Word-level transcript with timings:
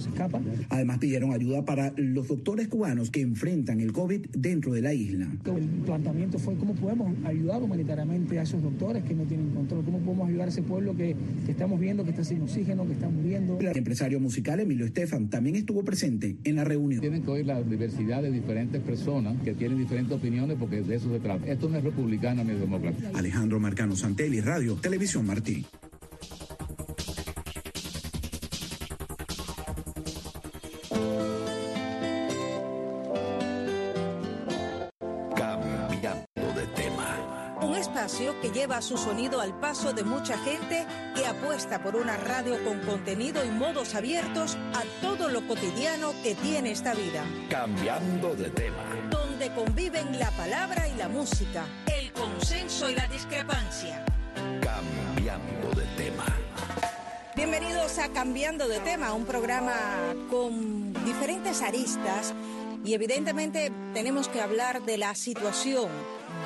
Se 0.00 0.08
escapa. 0.08 0.40
Además 0.68 0.98
pidieron 0.98 1.32
ayuda 1.32 1.64
para 1.64 1.92
los 1.96 2.28
doctores 2.28 2.68
cubanos 2.68 3.10
que 3.10 3.20
enfrentan 3.20 3.80
el 3.80 3.92
COVID 3.92 4.26
dentro 4.32 4.72
de 4.72 4.82
la 4.82 4.92
isla. 4.92 5.28
El 5.44 5.64
planteamiento 5.84 6.38
fue 6.38 6.54
cómo 6.56 6.74
podemos 6.74 7.12
ayudar 7.24 7.62
humanitariamente 7.62 8.38
a 8.38 8.42
esos 8.42 8.62
doctores 8.62 9.02
que 9.04 9.14
no 9.14 9.24
tienen 9.24 9.50
control, 9.50 9.84
cómo 9.84 9.98
podemos 10.00 10.28
ayudar 10.28 10.46
a 10.46 10.50
ese 10.50 10.62
pueblo 10.62 10.96
que, 10.96 11.16
que 11.44 11.52
estamos 11.52 11.80
viendo 11.80 12.04
que 12.04 12.10
está 12.10 12.24
sin 12.24 12.42
oxígeno, 12.42 12.86
que 12.86 12.92
está 12.92 13.08
muriendo. 13.08 13.58
El 13.58 13.76
empresario 13.76 14.20
musical 14.20 14.60
Emilio 14.60 14.86
Estefan 14.86 15.28
también 15.28 15.56
estuvo 15.56 15.84
presente 15.84 16.36
en 16.44 16.56
la 16.56 16.64
reunión. 16.64 17.00
Tienen 17.00 17.22
que 17.22 17.30
oír 17.30 17.46
la 17.46 17.62
diversidad 17.62 18.22
de 18.22 18.30
diferentes 18.30 18.80
personas 18.82 19.40
que 19.42 19.54
tienen 19.54 19.78
diferentes 19.78 20.16
opiniones 20.16 20.56
porque 20.58 20.82
de 20.82 20.96
eso 20.96 21.12
se 21.12 21.20
trata. 21.20 21.46
Esto 21.46 21.68
no 21.68 21.78
es 21.78 21.84
republicano 21.84 22.44
ni 22.44 22.54
demócrata. 22.54 23.10
Alejandro 23.14 23.60
Marcano 23.60 23.96
Santelli, 23.96 24.40
Radio, 24.40 24.74
Televisión 24.74 25.26
Martí. 25.26 25.64
Lleva 38.76 38.82
su 38.82 38.96
sonido 38.96 39.40
al 39.40 39.58
paso 39.58 39.92
de 39.92 40.02
mucha 40.04 40.36
gente 40.38 40.86
que 41.14 41.26
apuesta 41.26 41.82
por 41.82 41.96
una 41.96 42.16
radio 42.16 42.62
con 42.64 42.80
contenido 42.80 43.44
y 43.44 43.48
modos 43.48 43.94
abiertos 43.94 44.56
a 44.74 44.82
todo 45.00 45.28
lo 45.28 45.46
cotidiano 45.46 46.12
que 46.22 46.34
tiene 46.34 46.72
esta 46.72 46.94
vida. 46.94 47.24
Cambiando 47.48 48.34
de 48.34 48.50
tema. 48.50 48.84
Donde 49.10 49.52
conviven 49.54 50.18
la 50.18 50.30
palabra 50.32 50.88
y 50.88 50.94
la 50.96 51.08
música, 51.08 51.64
el 51.86 52.12
consenso 52.12 52.90
y 52.90 52.94
la 52.94 53.06
discrepancia. 53.08 54.04
Cambiando 54.34 55.70
de 55.74 55.86
tema. 55.96 56.26
Bienvenidos 57.34 57.98
a 57.98 58.08
Cambiando 58.08 58.68
de 58.68 58.80
tema, 58.80 59.12
un 59.12 59.24
programa 59.24 59.74
con 60.30 60.92
diferentes 61.04 61.62
aristas 61.62 62.34
y 62.84 62.94
evidentemente 62.94 63.72
tenemos 63.94 64.28
que 64.28 64.40
hablar 64.40 64.82
de 64.82 64.98
la 64.98 65.14
situación 65.14 65.88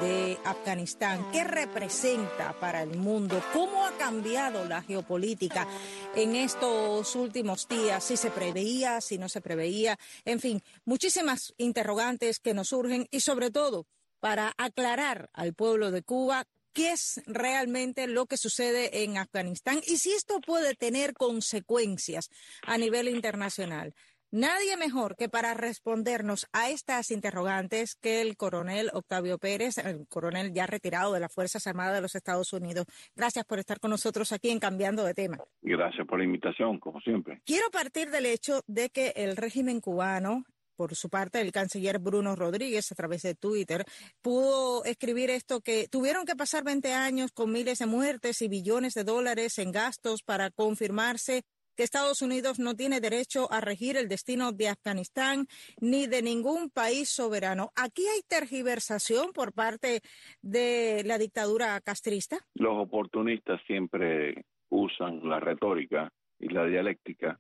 de 0.00 0.38
Afganistán, 0.44 1.30
qué 1.32 1.44
representa 1.44 2.58
para 2.58 2.82
el 2.82 2.96
mundo, 2.96 3.42
cómo 3.52 3.84
ha 3.84 3.92
cambiado 3.98 4.64
la 4.64 4.82
geopolítica 4.82 5.66
en 6.14 6.36
estos 6.36 7.14
últimos 7.16 7.68
días, 7.68 8.04
si 8.04 8.16
se 8.16 8.30
preveía, 8.30 9.00
si 9.00 9.18
no 9.18 9.28
se 9.28 9.40
preveía, 9.40 9.98
en 10.24 10.40
fin, 10.40 10.62
muchísimas 10.84 11.54
interrogantes 11.58 12.40
que 12.40 12.54
nos 12.54 12.68
surgen 12.68 13.08
y 13.10 13.20
sobre 13.20 13.50
todo 13.50 13.86
para 14.20 14.54
aclarar 14.58 15.30
al 15.32 15.54
pueblo 15.54 15.90
de 15.90 16.02
Cuba 16.02 16.46
qué 16.72 16.92
es 16.92 17.20
realmente 17.26 18.06
lo 18.06 18.26
que 18.26 18.36
sucede 18.36 19.02
en 19.02 19.18
Afganistán 19.18 19.80
y 19.86 19.98
si 19.98 20.12
esto 20.12 20.40
puede 20.40 20.74
tener 20.74 21.14
consecuencias 21.14 22.30
a 22.62 22.78
nivel 22.78 23.08
internacional. 23.08 23.94
Nadie 24.32 24.76
mejor 24.76 25.16
que 25.16 25.28
para 25.28 25.54
respondernos 25.54 26.46
a 26.52 26.70
estas 26.70 27.10
interrogantes 27.10 27.96
que 27.96 28.20
el 28.20 28.36
coronel 28.36 28.88
Octavio 28.92 29.38
Pérez, 29.38 29.78
el 29.78 30.06
coronel 30.06 30.52
ya 30.52 30.68
retirado 30.68 31.12
de 31.12 31.18
las 31.18 31.34
Fuerzas 31.34 31.66
Armadas 31.66 31.94
de 31.94 32.00
los 32.00 32.14
Estados 32.14 32.52
Unidos. 32.52 32.86
Gracias 33.16 33.44
por 33.44 33.58
estar 33.58 33.80
con 33.80 33.90
nosotros 33.90 34.30
aquí 34.30 34.50
en 34.50 34.60
Cambiando 34.60 35.02
de 35.02 35.14
Tema. 35.14 35.38
Gracias 35.62 36.06
por 36.06 36.20
la 36.20 36.26
invitación, 36.26 36.78
como 36.78 37.00
siempre. 37.00 37.42
Quiero 37.44 37.72
partir 37.72 38.10
del 38.12 38.24
hecho 38.24 38.62
de 38.68 38.90
que 38.90 39.12
el 39.16 39.36
régimen 39.36 39.80
cubano 39.80 40.44
por 40.76 40.94
su 40.94 41.10
parte, 41.10 41.40
el 41.40 41.50
canciller 41.50 41.98
Bruno 41.98 42.36
Rodríguez, 42.36 42.90
a 42.90 42.94
través 42.94 43.22
de 43.22 43.34
Twitter, 43.34 43.84
pudo 44.22 44.84
escribir 44.84 45.28
esto 45.28 45.60
que 45.60 45.88
tuvieron 45.88 46.24
que 46.24 46.36
pasar 46.36 46.62
20 46.64 46.94
años 46.94 47.32
con 47.32 47.52
miles 47.52 47.80
de 47.80 47.86
muertes 47.86 48.40
y 48.42 48.48
billones 48.48 48.94
de 48.94 49.04
dólares 49.04 49.58
en 49.58 49.72
gastos 49.72 50.22
para 50.22 50.50
confirmarse 50.50 51.42
que 51.76 51.82
Estados 51.82 52.22
Unidos 52.22 52.58
no 52.58 52.74
tiene 52.74 53.00
derecho 53.00 53.50
a 53.52 53.60
regir 53.60 53.96
el 53.96 54.08
destino 54.08 54.52
de 54.52 54.68
Afganistán 54.68 55.46
ni 55.80 56.06
de 56.06 56.22
ningún 56.22 56.70
país 56.70 57.08
soberano. 57.08 57.70
¿Aquí 57.76 58.02
hay 58.06 58.22
tergiversación 58.28 59.32
por 59.32 59.52
parte 59.52 60.00
de 60.42 61.02
la 61.04 61.18
dictadura 61.18 61.80
castrista? 61.80 62.38
Los 62.54 62.76
oportunistas 62.76 63.60
siempre 63.66 64.44
usan 64.68 65.28
la 65.28 65.40
retórica 65.40 66.12
y 66.38 66.48
la 66.48 66.64
dialéctica 66.64 67.38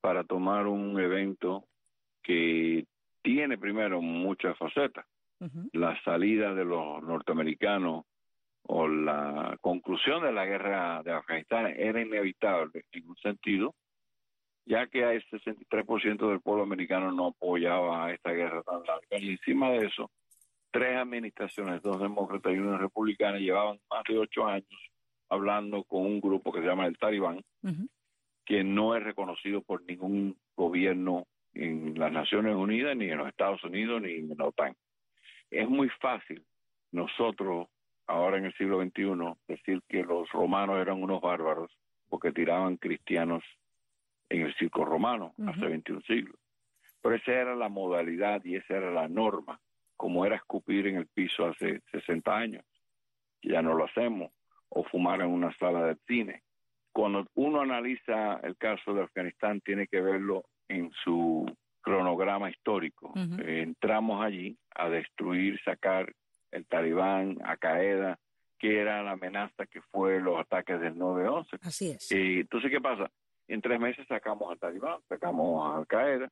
para 0.00 0.24
tomar 0.24 0.66
un 0.66 0.98
evento 1.00 1.66
que 2.22 2.86
tiene 3.22 3.58
primero 3.58 4.00
muchas 4.00 4.56
facetas. 4.58 5.04
La 5.72 6.00
salida 6.02 6.54
de 6.54 6.64
los 6.64 7.02
norteamericanos 7.02 8.06
o 8.68 8.88
la 8.88 9.56
conclusión 9.60 10.22
de 10.22 10.32
la 10.32 10.44
guerra 10.44 11.02
de 11.02 11.12
Afganistán 11.12 11.66
era 11.76 12.00
inevitable 12.00 12.84
en 12.92 13.08
un 13.08 13.16
sentido, 13.16 13.74
ya 14.64 14.86
que 14.88 15.02
el 15.02 15.24
63% 15.26 16.28
del 16.28 16.40
pueblo 16.40 16.64
americano 16.64 17.12
no 17.12 17.28
apoyaba 17.28 18.12
esta 18.12 18.32
guerra 18.32 18.62
tan 18.62 18.82
larga. 18.84 19.18
Y 19.18 19.30
encima 19.30 19.70
de 19.70 19.86
eso, 19.86 20.10
tres 20.72 20.96
administraciones, 20.96 21.82
dos 21.82 22.00
demócratas 22.00 22.52
y 22.52 22.58
una 22.58 22.78
republicana, 22.78 23.38
llevaban 23.38 23.78
más 23.88 24.02
de 24.08 24.18
ocho 24.18 24.46
años 24.46 24.90
hablando 25.28 25.84
con 25.84 26.02
un 26.02 26.20
grupo 26.20 26.52
que 26.52 26.60
se 26.60 26.66
llama 26.66 26.86
el 26.86 26.98
Talibán, 26.98 27.42
que 28.44 28.62
no 28.64 28.96
es 28.96 29.02
reconocido 29.02 29.60
por 29.60 29.82
ningún 29.82 30.36
gobierno 30.56 31.26
en 31.54 31.98
las 31.98 32.12
Naciones 32.12 32.54
Unidas, 32.54 32.96
ni 32.96 33.10
en 33.10 33.18
los 33.18 33.28
Estados 33.28 33.62
Unidos, 33.64 34.02
ni 34.02 34.14
en 34.14 34.34
la 34.36 34.46
OTAN. 34.46 34.74
Es 35.50 35.68
muy 35.68 35.88
fácil 36.00 36.44
nosotros 36.92 37.68
ahora 38.06 38.38
en 38.38 38.46
el 38.46 38.54
siglo 38.54 38.80
XXI, 38.82 39.34
decir 39.48 39.82
que 39.88 40.02
los 40.02 40.30
romanos 40.30 40.78
eran 40.80 41.02
unos 41.02 41.20
bárbaros 41.20 41.70
porque 42.08 42.32
tiraban 42.32 42.76
cristianos 42.76 43.42
en 44.28 44.42
el 44.42 44.54
circo 44.54 44.84
romano 44.84 45.34
hace 45.46 45.66
21 45.66 46.00
siglos. 46.02 46.36
Pero 47.02 47.14
esa 47.14 47.32
era 47.32 47.54
la 47.54 47.68
modalidad 47.68 48.44
y 48.44 48.56
esa 48.56 48.76
era 48.76 48.90
la 48.90 49.08
norma, 49.08 49.60
como 49.96 50.24
era 50.24 50.36
escupir 50.36 50.86
en 50.86 50.96
el 50.96 51.06
piso 51.06 51.46
hace 51.46 51.80
60 51.92 52.36
años, 52.36 52.64
que 53.40 53.50
ya 53.50 53.62
no 53.62 53.74
lo 53.74 53.84
hacemos, 53.84 54.32
o 54.68 54.84
fumar 54.84 55.20
en 55.20 55.28
una 55.28 55.52
sala 55.56 55.84
de 55.84 55.96
cine. 56.06 56.42
Cuando 56.92 57.26
uno 57.34 57.60
analiza 57.60 58.40
el 58.42 58.56
caso 58.56 58.94
de 58.94 59.02
Afganistán, 59.02 59.60
tiene 59.60 59.86
que 59.86 60.00
verlo 60.00 60.44
en 60.68 60.90
su 61.04 61.46
cronograma 61.80 62.50
histórico. 62.50 63.12
Eh, 63.16 63.62
entramos 63.62 64.24
allí 64.24 64.56
a 64.74 64.88
destruir, 64.88 65.60
sacar 65.62 66.12
el 66.56 66.66
talibán, 66.66 67.38
Al 67.44 67.58
Qaeda, 67.58 68.18
que 68.58 68.80
era 68.80 69.02
la 69.02 69.12
amenaza 69.12 69.66
que 69.66 69.80
fue 69.92 70.20
los 70.20 70.38
ataques 70.38 70.80
del 70.80 70.96
9-11. 70.96 71.58
Así 71.62 71.90
es. 71.90 72.10
Y 72.10 72.40
entonces, 72.40 72.70
¿qué 72.70 72.80
pasa? 72.80 73.10
En 73.48 73.60
tres 73.60 73.78
meses 73.78 74.06
sacamos 74.08 74.50
al 74.50 74.58
talibán, 74.58 74.98
sacamos 75.08 75.64
a 75.64 75.78
Al 75.78 75.86
Qaeda, 75.86 76.30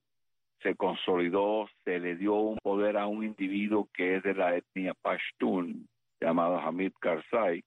se 0.62 0.74
consolidó, 0.74 1.68
se 1.84 2.00
le 2.00 2.16
dio 2.16 2.34
un 2.34 2.58
poder 2.58 2.96
a 2.96 3.06
un 3.06 3.22
individuo 3.22 3.88
que 3.92 4.16
es 4.16 4.22
de 4.22 4.34
la 4.34 4.56
etnia 4.56 4.94
Pashtun, 4.94 5.86
llamado 6.20 6.58
Hamid 6.58 6.92
Karzai, 6.98 7.62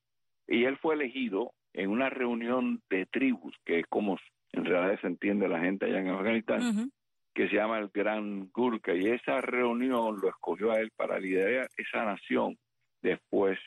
y 0.48 0.64
él 0.64 0.78
fue 0.78 0.96
elegido 0.96 1.54
en 1.74 1.92
una 1.92 2.10
reunión 2.10 2.82
de 2.90 3.06
tribus, 3.06 3.56
que 3.64 3.80
es 3.80 3.86
como 3.88 4.18
en 4.54 4.66
realidad 4.66 5.00
se 5.00 5.08
entiende 5.08 5.48
la 5.48 5.60
gente 5.60 5.86
allá 5.86 6.00
en 6.00 6.10
Afganistán, 6.10 6.92
que 7.38 7.48
se 7.50 7.56
llama 7.56 7.78
el 7.78 7.90
Gran 7.94 8.50
Gurka, 8.52 8.96
y 8.96 9.10
esa 9.10 9.42
reunión 9.42 10.18
lo 10.20 10.28
escogió 10.28 10.72
a 10.72 10.80
él 10.80 10.90
para 10.96 11.20
liderar 11.20 11.70
esa 11.78 12.04
nación 12.04 12.58
después 13.04 13.60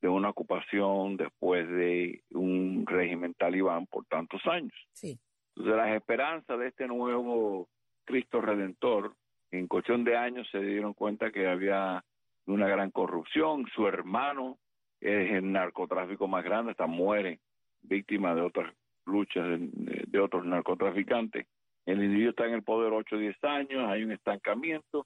de 0.00 0.06
una 0.06 0.28
ocupación, 0.28 1.16
después 1.16 1.68
de 1.68 2.22
un 2.30 2.84
régimen 2.86 3.34
talibán 3.34 3.86
por 3.86 4.04
tantos 4.04 4.40
años. 4.46 4.72
Sí. 4.92 5.18
Entonces 5.56 5.76
las 5.76 5.96
esperanzas 5.96 6.56
de 6.56 6.68
este 6.68 6.86
nuevo 6.86 7.68
Cristo 8.04 8.40
Redentor, 8.40 9.16
en 9.50 9.66
cuestión 9.66 10.04
de 10.04 10.16
años 10.16 10.46
se 10.52 10.60
dieron 10.60 10.94
cuenta 10.94 11.32
que 11.32 11.48
había 11.48 12.04
una 12.46 12.68
gran 12.68 12.92
corrupción, 12.92 13.66
su 13.74 13.88
hermano 13.88 14.56
es 15.00 15.32
el 15.32 15.50
narcotráfico 15.50 16.28
más 16.28 16.44
grande, 16.44 16.70
hasta 16.70 16.86
muere 16.86 17.40
víctima 17.82 18.36
de 18.36 18.42
otras 18.42 18.72
luchas 19.04 19.48
de 19.58 20.20
otros 20.20 20.46
narcotraficantes 20.46 21.48
el 21.86 22.02
individuo 22.02 22.30
está 22.30 22.46
en 22.46 22.54
el 22.54 22.62
poder 22.62 22.92
8 22.92 23.16
o 23.16 23.18
10 23.18 23.44
años, 23.44 23.88
hay 23.88 24.02
un 24.02 24.12
estancamiento, 24.12 25.04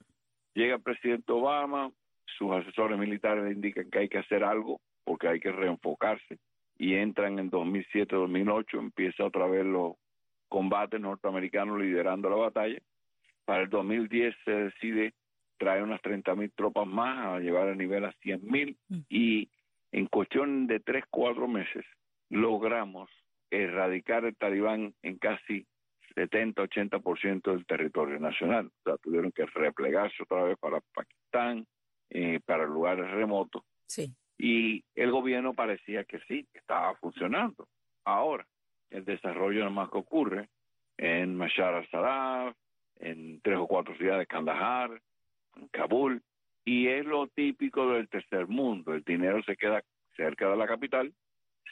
llega 0.53 0.75
el 0.75 0.81
presidente 0.81 1.31
Obama, 1.31 1.91
sus 2.37 2.51
asesores 2.51 2.97
militares 2.97 3.43
le 3.43 3.51
indican 3.51 3.89
que 3.89 3.99
hay 3.99 4.09
que 4.09 4.17
hacer 4.17 4.43
algo 4.43 4.81
porque 5.03 5.27
hay 5.27 5.39
que 5.39 5.51
reenfocarse 5.51 6.39
y 6.77 6.95
entran 6.95 7.37
en 7.37 7.51
2007-2008, 7.51 8.79
empieza 8.79 9.23
otra 9.23 9.45
vez 9.45 9.63
los 9.65 9.93
combates 10.49 10.99
norteamericanos 10.99 11.79
liderando 11.79 12.29
la 12.29 12.37
batalla. 12.37 12.79
Para 13.45 13.63
el 13.63 13.69
2010 13.69 14.35
se 14.43 14.51
decide 14.51 15.13
traer 15.57 15.83
unas 15.83 16.01
30 16.01 16.33
mil 16.35 16.51
tropas 16.51 16.87
más 16.87 17.27
a 17.27 17.39
llevar 17.39 17.67
el 17.67 17.77
nivel 17.77 18.05
a 18.05 18.11
100 18.23 18.41
mil 18.43 18.77
mm. 18.89 18.99
y 19.09 19.49
en 19.91 20.07
cuestión 20.07 20.65
de 20.65 20.79
3, 20.79 21.03
4 21.11 21.47
meses 21.47 21.85
logramos 22.29 23.09
erradicar 23.51 24.25
el 24.25 24.35
talibán 24.35 24.95
en 25.03 25.17
casi 25.17 25.67
70-80% 26.15 27.51
del 27.51 27.65
territorio 27.65 28.19
nacional. 28.19 28.67
O 28.67 28.83
sea, 28.83 28.97
tuvieron 28.97 29.31
que 29.31 29.45
replegarse 29.45 30.23
otra 30.23 30.43
vez 30.43 30.57
para 30.59 30.81
Pakistán, 30.93 31.65
eh, 32.09 32.39
para 32.45 32.65
lugares 32.65 33.09
remotos. 33.11 33.63
Sí. 33.87 34.13
Y 34.37 34.83
el 34.95 35.11
gobierno 35.11 35.53
parecía 35.53 36.03
que 36.03 36.19
sí, 36.27 36.47
que 36.51 36.59
estaba 36.59 36.95
funcionando. 36.95 37.67
Ahora, 38.05 38.45
el 38.89 39.05
desarrollo 39.05 39.69
más 39.69 39.89
que 39.89 39.97
ocurre 39.97 40.49
en 40.97 41.35
Mashar 41.35 41.73
al-Sarraf, 41.73 42.55
en 42.99 43.41
tres 43.41 43.57
o 43.57 43.67
cuatro 43.67 43.95
ciudades, 43.97 44.27
Kandahar, 44.27 45.01
en 45.55 45.67
Kabul, 45.69 46.21
y 46.63 46.87
es 46.87 47.05
lo 47.05 47.27
típico 47.27 47.91
del 47.93 48.07
tercer 48.07 48.47
mundo. 48.47 48.93
El 48.93 49.03
dinero 49.03 49.41
se 49.43 49.55
queda 49.55 49.83
cerca 50.15 50.49
de 50.49 50.57
la 50.57 50.67
capital, 50.67 51.13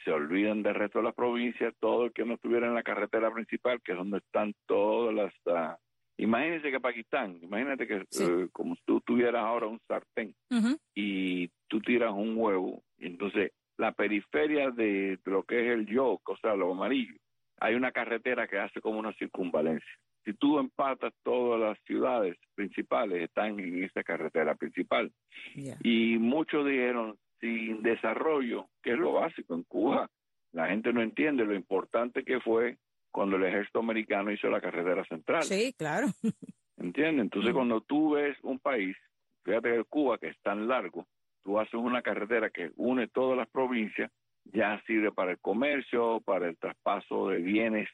se 0.04 0.12
olvidan 0.12 0.62
del 0.62 0.74
resto 0.74 0.98
de 0.98 1.04
las 1.04 1.14
provincias, 1.14 1.74
todo 1.78 2.06
el 2.06 2.12
que 2.12 2.24
no 2.24 2.34
estuviera 2.34 2.66
en 2.66 2.74
la 2.74 2.82
carretera 2.82 3.30
principal, 3.32 3.80
que 3.82 3.92
es 3.92 3.98
donde 3.98 4.18
están 4.18 4.54
todas 4.66 5.14
las... 5.14 5.34
Uh, 5.44 5.76
imagínense 6.16 6.70
que 6.70 6.80
Pakistán, 6.80 7.38
imagínate 7.42 7.86
que 7.86 7.96
uh, 7.96 8.48
como 8.52 8.76
tú 8.84 9.00
tuvieras 9.00 9.42
ahora 9.44 9.66
un 9.66 9.80
sartén 9.86 10.34
y 10.94 11.48
tú 11.68 11.80
tiras 11.80 12.12
un 12.12 12.36
huevo, 12.36 12.82
y 12.98 13.06
entonces 13.06 13.52
la 13.76 13.92
periferia 13.92 14.70
de 14.70 15.18
lo 15.24 15.42
que 15.42 15.66
es 15.66 15.72
el 15.72 15.86
yolk, 15.86 16.28
o 16.28 16.36
sea, 16.36 16.54
lo 16.54 16.72
amarillo, 16.72 17.14
hay 17.58 17.74
una 17.74 17.92
carretera 17.92 18.46
que 18.46 18.58
hace 18.58 18.80
como 18.80 18.98
una 18.98 19.12
circunvalencia. 19.14 19.90
Si 20.24 20.34
tú 20.34 20.58
empatas 20.58 21.14
todas 21.22 21.58
las 21.58 21.78
ciudades 21.86 22.36
principales, 22.54 23.22
están 23.22 23.58
en 23.58 23.84
esa 23.84 24.02
carretera 24.02 24.54
principal. 24.54 25.10
Y 25.82 26.18
muchos 26.18 26.66
dijeron, 26.66 27.16
sin 27.40 27.82
desarrollo, 27.82 28.66
que 28.82 28.92
es 28.92 28.98
lo 28.98 29.14
básico 29.14 29.54
en 29.54 29.62
Cuba, 29.64 30.08
la 30.52 30.68
gente 30.68 30.92
no 30.92 31.02
entiende 31.02 31.44
lo 31.44 31.54
importante 31.54 32.24
que 32.24 32.40
fue 32.40 32.76
cuando 33.10 33.36
el 33.36 33.44
ejército 33.44 33.80
americano 33.80 34.30
hizo 34.30 34.48
la 34.48 34.60
carretera 34.60 35.04
central. 35.04 35.42
Sí, 35.42 35.74
claro. 35.76 36.08
¿Entiendes? 36.76 37.24
Entonces, 37.24 37.52
cuando 37.52 37.80
tú 37.82 38.12
ves 38.12 38.36
un 38.42 38.58
país, 38.58 38.96
fíjate 39.44 39.74
que 39.74 39.84
Cuba, 39.84 40.18
que 40.18 40.28
es 40.28 40.40
tan 40.40 40.66
largo, 40.66 41.06
tú 41.42 41.58
haces 41.58 41.74
una 41.74 42.02
carretera 42.02 42.50
que 42.50 42.70
une 42.76 43.08
todas 43.08 43.36
las 43.36 43.48
provincias, 43.48 44.10
ya 44.44 44.80
sirve 44.86 45.12
para 45.12 45.32
el 45.32 45.38
comercio, 45.38 46.20
para 46.24 46.48
el 46.48 46.56
traspaso 46.56 47.28
de 47.28 47.38
bienes, 47.38 47.88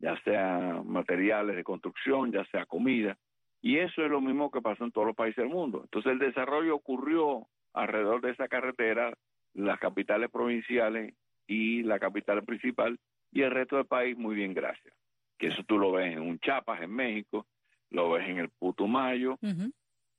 ya 0.00 0.20
sea 0.22 0.82
materiales 0.84 1.56
de 1.56 1.64
construcción, 1.64 2.32
ya 2.32 2.44
sea 2.46 2.66
comida. 2.66 3.16
Y 3.60 3.78
eso 3.78 4.04
es 4.04 4.10
lo 4.10 4.20
mismo 4.20 4.50
que 4.50 4.60
pasa 4.60 4.84
en 4.84 4.90
todos 4.90 5.06
los 5.06 5.16
países 5.16 5.36
del 5.36 5.54
mundo. 5.54 5.80
Entonces 5.84 6.12
el 6.12 6.18
desarrollo 6.18 6.74
ocurrió 6.74 7.46
alrededor 7.72 8.20
de 8.20 8.30
esa 8.30 8.48
carretera, 8.48 9.12
las 9.54 9.78
capitales 9.78 10.30
provinciales 10.30 11.14
y 11.46 11.82
la 11.82 11.98
capital 11.98 12.42
principal, 12.44 12.98
y 13.30 13.42
el 13.42 13.50
resto 13.50 13.76
del 13.76 13.86
país 13.86 14.16
muy 14.16 14.34
bien, 14.34 14.54
gracias. 14.54 14.94
Que 15.38 15.48
eso 15.48 15.62
tú 15.64 15.78
lo 15.78 15.92
ves 15.92 16.12
en 16.12 16.20
un 16.20 16.38
Chiapas, 16.38 16.82
en 16.82 16.90
México, 16.90 17.46
lo 17.90 18.10
ves 18.10 18.28
en 18.28 18.38
el 18.38 18.48
Putumayo, 18.50 19.38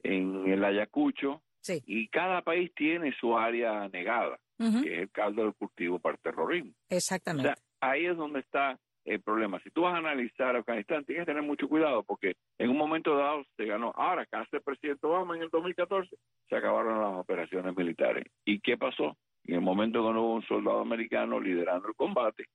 en 0.04 0.48
el 0.48 0.64
Ayacucho, 0.64 1.42
y 1.86 2.08
cada 2.10 2.42
país 2.42 2.72
tiene 2.76 3.14
su 3.14 3.38
área 3.38 3.88
negada, 3.90 4.40
que 4.58 4.94
es 4.94 5.00
el 5.00 5.12
caldo 5.12 5.44
del 5.44 5.54
cultivo 5.54 6.00
para 6.00 6.16
el 6.16 6.22
terrorismo. 6.22 6.74
Exactamente. 6.90 7.50
O 7.50 7.54
sea, 7.54 7.64
ahí 7.80 8.06
es 8.06 8.18
donde 8.18 8.40
está 8.40 8.80
el 9.06 9.22
problema. 9.22 9.60
Si 9.60 9.70
tú 9.72 9.82
vas 9.82 9.96
a 9.96 9.98
analizar 9.98 10.56
Afganistán, 10.56 11.06
tienes 11.06 11.24
que 11.26 11.32
tener 11.32 11.44
mucho 11.44 11.68
cuidado 11.68 12.04
porque 12.04 12.36
en 12.58 12.70
un 12.70 12.78
momento 12.78 13.18
dado 13.18 13.44
se 13.58 13.66
ganó. 13.66 13.94
Ahora, 13.96 14.26
que 14.26 14.38
hace 14.38 14.58
el 14.58 14.64
presidente 14.64 15.06
Obama 15.06 15.36
en 15.36 15.44
el 15.44 15.50
2014, 15.50 16.16
se 16.50 16.56
acabaron 16.56 17.00
las 17.00 17.20
operaciones 17.20 17.76
militares. 17.76 18.26
¿Y 18.46 18.60
qué 18.60 18.78
pasó? 18.78 19.18
En 19.46 19.56
el 19.56 19.62
momento 19.62 20.06
que 20.06 20.14
no 20.14 20.22
hubo 20.24 20.34
un 20.36 20.44
soldado 20.44 20.80
americano 20.80 21.40
liderando 21.40 21.90
el 21.90 21.96
combate, 21.96 22.46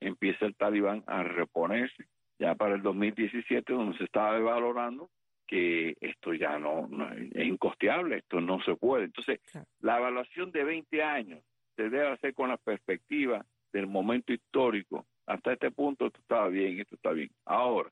empieza 0.00 0.46
el 0.46 0.56
talibán 0.56 1.04
a 1.06 1.22
reponerse. 1.22 2.04
Ya 2.38 2.54
para 2.54 2.74
el 2.74 2.82
2017, 2.82 3.72
donde 3.72 3.98
se 3.98 4.04
estaba 4.04 4.38
valorando 4.38 5.10
que 5.46 5.96
esto 6.00 6.34
ya 6.34 6.58
no, 6.58 6.88
es 7.32 7.46
incosteable, 7.46 8.18
esto 8.18 8.40
no 8.40 8.62
se 8.62 8.76
puede. 8.76 9.06
Entonces, 9.06 9.40
la 9.80 9.98
evaluación 9.98 10.52
de 10.52 10.62
20 10.62 11.02
años 11.02 11.42
se 11.74 11.84
debe 11.84 12.08
hacer 12.08 12.34
con 12.34 12.50
la 12.50 12.58
perspectiva 12.58 13.44
del 13.72 13.86
momento 13.86 14.32
histórico. 14.32 15.06
Hasta 15.28 15.52
este 15.52 15.70
punto 15.70 16.06
esto 16.06 16.20
estaba 16.20 16.48
bien, 16.48 16.80
esto 16.80 16.94
está 16.94 17.12
bien. 17.12 17.30
Ahora, 17.44 17.90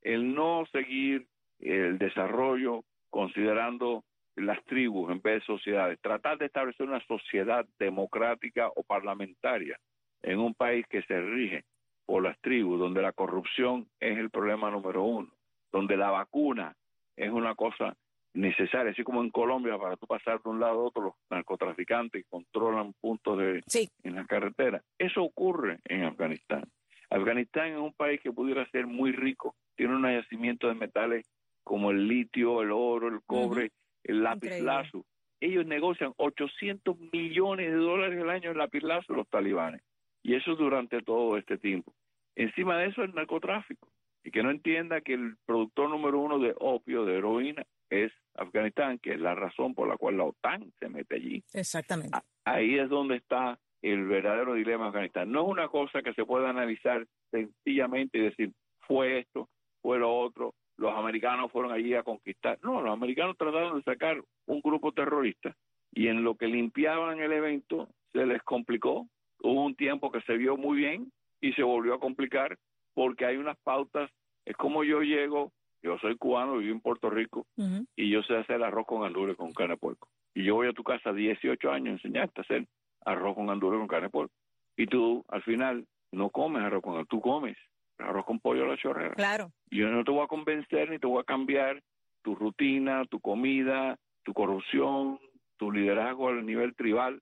el 0.00 0.34
no 0.34 0.64
seguir 0.72 1.26
el 1.60 1.98
desarrollo 1.98 2.82
considerando 3.10 4.04
las 4.36 4.64
tribus 4.64 5.10
en 5.12 5.20
vez 5.20 5.40
de 5.40 5.46
sociedades, 5.46 6.00
tratar 6.00 6.38
de 6.38 6.46
establecer 6.46 6.88
una 6.88 7.04
sociedad 7.06 7.66
democrática 7.78 8.70
o 8.74 8.82
parlamentaria 8.84 9.78
en 10.22 10.38
un 10.38 10.54
país 10.54 10.86
que 10.88 11.02
se 11.02 11.20
rige 11.20 11.64
por 12.06 12.22
las 12.22 12.38
tribus, 12.40 12.80
donde 12.80 13.02
la 13.02 13.12
corrupción 13.12 13.86
es 14.00 14.16
el 14.16 14.30
problema 14.30 14.70
número 14.70 15.02
uno, 15.02 15.28
donde 15.70 15.94
la 15.96 16.10
vacuna 16.10 16.74
es 17.16 17.30
una 17.30 17.54
cosa 17.54 17.94
necesaria, 18.32 18.92
así 18.92 19.02
como 19.02 19.22
en 19.22 19.30
Colombia, 19.30 19.76
para 19.76 19.96
tú 19.96 20.06
pasar 20.06 20.40
de 20.42 20.48
un 20.48 20.60
lado 20.60 20.80
a 20.80 20.84
otro, 20.84 21.02
los 21.02 21.14
narcotraficantes 21.28 22.24
controlan 22.30 22.94
puntos 22.94 23.36
de 23.36 23.62
en 24.04 24.14
la 24.14 24.24
carretera. 24.24 24.80
Eso 24.96 25.22
ocurre 25.22 25.80
en 25.84 26.04
Afganistán. 26.04 26.64
Afganistán 27.10 27.72
es 27.72 27.78
un 27.78 27.92
país 27.92 28.20
que 28.20 28.32
pudiera 28.32 28.68
ser 28.70 28.86
muy 28.86 29.12
rico, 29.12 29.54
tiene 29.76 29.96
un 29.96 30.02
yacimiento 30.02 30.68
de 30.68 30.74
metales 30.74 31.26
como 31.64 31.90
el 31.90 32.06
litio, 32.08 32.62
el 32.62 32.70
oro, 32.72 33.08
el 33.08 33.20
cobre, 33.22 33.72
el 34.04 34.22
lápiz 34.22 34.60
lazo. 34.60 35.04
Ellos 35.40 35.66
negocian 35.66 36.12
800 36.16 36.96
millones 37.12 37.70
de 37.70 37.76
dólares 37.76 38.20
al 38.20 38.30
año 38.30 38.50
en 38.50 38.58
lápiz 38.58 38.82
lazo 38.82 39.12
los 39.12 39.28
talibanes. 39.28 39.82
Y 40.22 40.34
eso 40.34 40.56
durante 40.56 41.00
todo 41.02 41.36
este 41.36 41.58
tiempo. 41.58 41.92
Encima 42.34 42.78
de 42.78 42.86
eso 42.86 43.02
el 43.02 43.14
narcotráfico 43.14 43.88
y 44.24 44.30
que 44.30 44.42
no 44.42 44.50
entienda 44.50 45.00
que 45.00 45.14
el 45.14 45.36
productor 45.46 45.90
número 45.90 46.18
uno 46.18 46.38
de 46.38 46.54
opio, 46.58 47.04
de 47.04 47.18
heroína, 47.18 47.64
es 47.90 48.12
Afganistán, 48.34 48.98
que 48.98 49.12
es 49.12 49.20
la 49.20 49.34
razón 49.34 49.74
por 49.74 49.88
la 49.88 49.96
cual 49.96 50.18
la 50.18 50.24
OTAN 50.24 50.72
se 50.78 50.88
mete 50.88 51.16
allí. 51.16 51.42
Exactamente. 51.52 52.18
Ahí 52.44 52.78
es 52.78 52.88
donde 52.88 53.16
está 53.16 53.58
el 53.82 54.06
verdadero 54.06 54.54
dilema 54.54 54.84
de 54.84 54.88
Afganistán. 54.88 55.30
No 55.30 55.42
es 55.42 55.48
una 55.48 55.68
cosa 55.68 56.02
que 56.02 56.14
se 56.14 56.24
pueda 56.24 56.50
analizar 56.50 57.06
sencillamente 57.30 58.18
y 58.18 58.22
decir, 58.22 58.52
fue 58.80 59.20
esto, 59.20 59.48
fue 59.82 59.98
lo 59.98 60.16
otro, 60.16 60.54
los 60.76 60.94
americanos 60.94 61.50
fueron 61.52 61.72
allí 61.72 61.94
a 61.94 62.02
conquistar. 62.02 62.58
No, 62.62 62.80
los 62.80 62.92
americanos 62.92 63.36
trataron 63.36 63.76
de 63.78 63.82
sacar 63.82 64.22
un 64.46 64.60
grupo 64.60 64.92
terrorista 64.92 65.54
y 65.92 66.08
en 66.08 66.24
lo 66.24 66.36
que 66.36 66.46
limpiaban 66.46 67.20
el 67.20 67.32
evento 67.32 67.88
se 68.12 68.26
les 68.26 68.42
complicó. 68.42 69.06
Hubo 69.40 69.64
un 69.64 69.74
tiempo 69.74 70.10
que 70.10 70.20
se 70.22 70.36
vio 70.36 70.56
muy 70.56 70.78
bien 70.78 71.12
y 71.40 71.52
se 71.52 71.62
volvió 71.62 71.94
a 71.94 72.00
complicar 72.00 72.56
porque 72.94 73.26
hay 73.26 73.36
unas 73.36 73.56
pautas 73.58 74.10
es 74.48 74.56
como 74.56 74.82
yo 74.82 75.02
llego, 75.02 75.52
yo 75.82 75.98
soy 75.98 76.16
cubano, 76.16 76.56
vivo 76.56 76.72
en 76.72 76.80
Puerto 76.80 77.10
Rico, 77.10 77.46
y 77.94 78.08
yo 78.08 78.22
sé 78.22 78.34
hacer 78.34 78.62
arroz 78.62 78.86
con 78.86 79.04
andure 79.04 79.36
con 79.36 79.52
carne 79.52 79.74
de 79.74 79.78
puerco. 79.78 80.08
Y 80.34 80.44
yo 80.44 80.54
voy 80.54 80.68
a 80.68 80.72
tu 80.72 80.82
casa 80.82 81.12
18 81.12 81.70
años 81.70 81.88
a 81.88 81.92
enseñarte 81.92 82.40
a 82.40 82.44
hacer 82.44 82.66
arroz 83.08 83.34
con 83.34 83.50
andure 83.50 83.78
con 83.78 83.88
carne 83.88 84.06
de 84.06 84.10
puerco. 84.10 84.34
Y 84.76 84.86
tú, 84.86 85.24
al 85.28 85.42
final, 85.42 85.86
no 86.12 86.30
comes 86.30 86.62
arroz 86.62 86.82
con 86.82 87.04
tú 87.06 87.20
comes 87.20 87.56
arroz 87.98 88.24
con 88.24 88.38
pollo 88.38 88.64
a 88.64 88.68
la 88.68 88.76
chorrera. 88.76 89.14
Claro. 89.14 89.50
Yo 89.70 89.88
no 89.88 90.04
te 90.04 90.10
voy 90.12 90.22
a 90.22 90.28
convencer 90.28 90.90
ni 90.90 90.98
te 90.98 91.06
voy 91.06 91.20
a 91.20 91.24
cambiar 91.24 91.82
tu 92.22 92.36
rutina, 92.36 93.04
tu 93.06 93.20
comida, 93.20 93.96
tu 94.22 94.32
corrupción, 94.32 95.18
tu 95.56 95.72
liderazgo 95.72 96.28
al 96.28 96.46
nivel 96.46 96.74
tribal. 96.76 97.20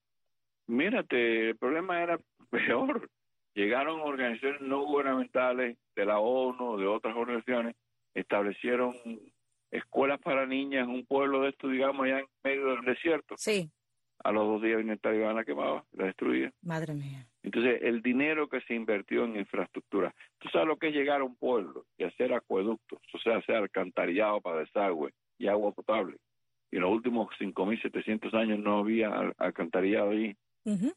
Mírate, 0.67 1.51
el 1.51 1.57
problema 1.57 2.03
era 2.03 2.19
peor 2.51 3.09
llegaron 3.57 4.01
organizaciones 4.01 4.61
no 4.61 4.85
gubernamentales 4.85 5.79
de 5.97 6.05
la 6.05 6.19
ONU, 6.19 6.77
de 6.77 6.87
otras 6.87 7.17
organizaciones, 7.17 7.75
establecieron 8.15 8.95
escuelas 9.71 10.21
para 10.21 10.47
niñas 10.47 10.85
en 10.85 10.95
un 10.95 11.07
pueblo 11.07 11.41
de 11.41 11.49
esto, 11.49 11.69
digamos, 11.69 12.05
allá 12.05 12.21
en 12.21 12.27
medio 12.45 12.67
del 12.67 12.85
desierto. 12.85 13.35
Sí. 13.39 13.71
A 14.27 14.33
los 14.33 14.45
dos 14.45 14.61
días 14.61 14.81
el 14.81 14.99
talibán 14.99 15.37
la 15.37 15.45
quemaba, 15.45 15.85
la 15.93 16.07
destruía. 16.07 16.53
Madre 16.61 16.95
mía. 16.95 17.25
Entonces, 17.45 17.79
el 17.83 18.03
dinero 18.03 18.49
que 18.49 18.61
se 18.63 18.75
invirtió 18.75 19.25
en 19.25 19.37
infraestructura. 19.37 20.13
Tú 20.41 20.49
sabes 20.49 20.67
lo 20.67 20.77
que 20.79 20.89
es 20.89 20.95
llegar 20.95 21.21
a 21.21 21.25
un 21.25 21.37
pueblo 21.37 21.85
y 21.97 22.03
hacer 22.03 22.35
acueductos, 22.35 22.99
o 23.15 23.19
sea, 23.19 23.37
hacer 23.37 23.55
alcantarillado 23.55 24.41
para 24.41 24.59
desagüe 24.63 25.13
y 25.39 25.47
agua 25.47 25.71
potable. 25.71 26.17
Y 26.73 26.77
en 26.77 26.83
los 26.83 26.91
últimos 26.91 27.29
5.700 27.39 28.35
años 28.35 28.59
no 28.59 28.81
había 28.81 29.11
alcantarillado 29.39 30.11
ahí. 30.11 30.35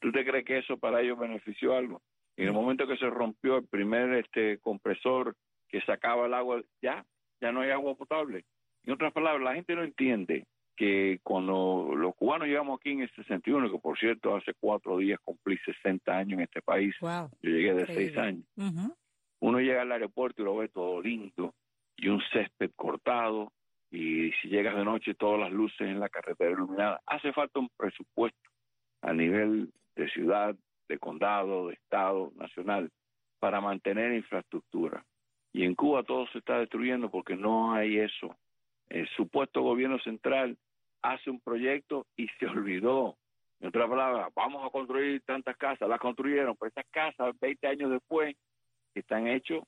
¿Tú 0.00 0.10
te 0.10 0.24
crees 0.24 0.44
que 0.44 0.58
eso 0.58 0.76
para 0.76 1.00
ellos 1.00 1.16
benefició 1.16 1.76
algo? 1.76 2.02
En 2.36 2.48
el 2.48 2.52
momento 2.52 2.88
que 2.88 2.96
se 2.96 3.08
rompió 3.08 3.58
el 3.58 3.68
primer 3.68 4.12
este 4.14 4.58
compresor 4.58 5.36
que 5.68 5.80
sacaba 5.82 6.26
el 6.26 6.34
agua, 6.34 6.60
ya, 6.82 7.04
ya 7.40 7.52
no 7.52 7.60
hay 7.60 7.70
agua 7.70 7.94
potable. 7.94 8.42
En 8.82 8.94
otras 8.94 9.12
palabras, 9.12 9.44
la 9.44 9.54
gente 9.54 9.76
no 9.76 9.84
entiende 9.84 10.46
que 10.80 11.20
cuando 11.22 11.92
los 11.94 12.14
cubanos 12.14 12.48
llegamos 12.48 12.80
aquí 12.80 12.92
en 12.92 13.02
el 13.02 13.10
61, 13.10 13.70
que 13.70 13.78
por 13.80 13.98
cierto 13.98 14.34
hace 14.34 14.54
cuatro 14.58 14.96
días 14.96 15.20
cumplí 15.22 15.58
60 15.58 16.10
años 16.10 16.38
en 16.38 16.44
este 16.44 16.62
país, 16.62 16.94
yo 17.42 17.50
llegué 17.50 17.74
de 17.74 17.86
seis 17.86 18.16
años, 18.16 18.46
uno 19.40 19.60
llega 19.60 19.82
al 19.82 19.92
aeropuerto 19.92 20.40
y 20.40 20.46
lo 20.46 20.56
ve 20.56 20.68
todo 20.68 21.02
lindo 21.02 21.52
y 21.98 22.08
un 22.08 22.22
césped 22.32 22.70
cortado 22.76 23.52
y 23.90 24.32
si 24.40 24.48
llegas 24.48 24.74
de 24.74 24.86
noche 24.86 25.14
todas 25.14 25.38
las 25.38 25.52
luces 25.52 25.82
en 25.82 26.00
la 26.00 26.08
carretera 26.08 26.52
iluminada, 26.52 27.02
hace 27.04 27.30
falta 27.34 27.60
un 27.60 27.68
presupuesto 27.76 28.50
a 29.02 29.12
nivel 29.12 29.70
de 29.96 30.08
ciudad, 30.08 30.56
de 30.88 30.98
condado, 30.98 31.68
de 31.68 31.74
estado, 31.74 32.32
nacional, 32.36 32.90
para 33.38 33.60
mantener 33.60 34.14
infraestructura. 34.14 35.04
Y 35.52 35.64
en 35.64 35.74
Cuba 35.74 36.04
todo 36.04 36.26
se 36.28 36.38
está 36.38 36.58
destruyendo 36.58 37.10
porque 37.10 37.36
no 37.36 37.74
hay 37.74 37.98
eso. 37.98 38.34
El 38.88 39.06
supuesto 39.10 39.60
gobierno 39.60 39.98
central 39.98 40.56
hace 41.02 41.30
un 41.30 41.40
proyecto 41.40 42.06
y 42.16 42.28
se 42.38 42.46
olvidó. 42.46 43.16
En 43.60 43.68
otras 43.68 43.88
palabras, 43.88 44.28
vamos 44.34 44.66
a 44.66 44.70
construir 44.70 45.20
tantas 45.22 45.56
casas, 45.56 45.88
las 45.88 46.00
construyeron, 46.00 46.56
pero 46.56 46.68
estas 46.68 46.86
casas 46.90 47.38
20 47.40 47.66
años 47.66 47.90
después 47.90 48.34
están 48.94 49.26
hechas 49.26 49.60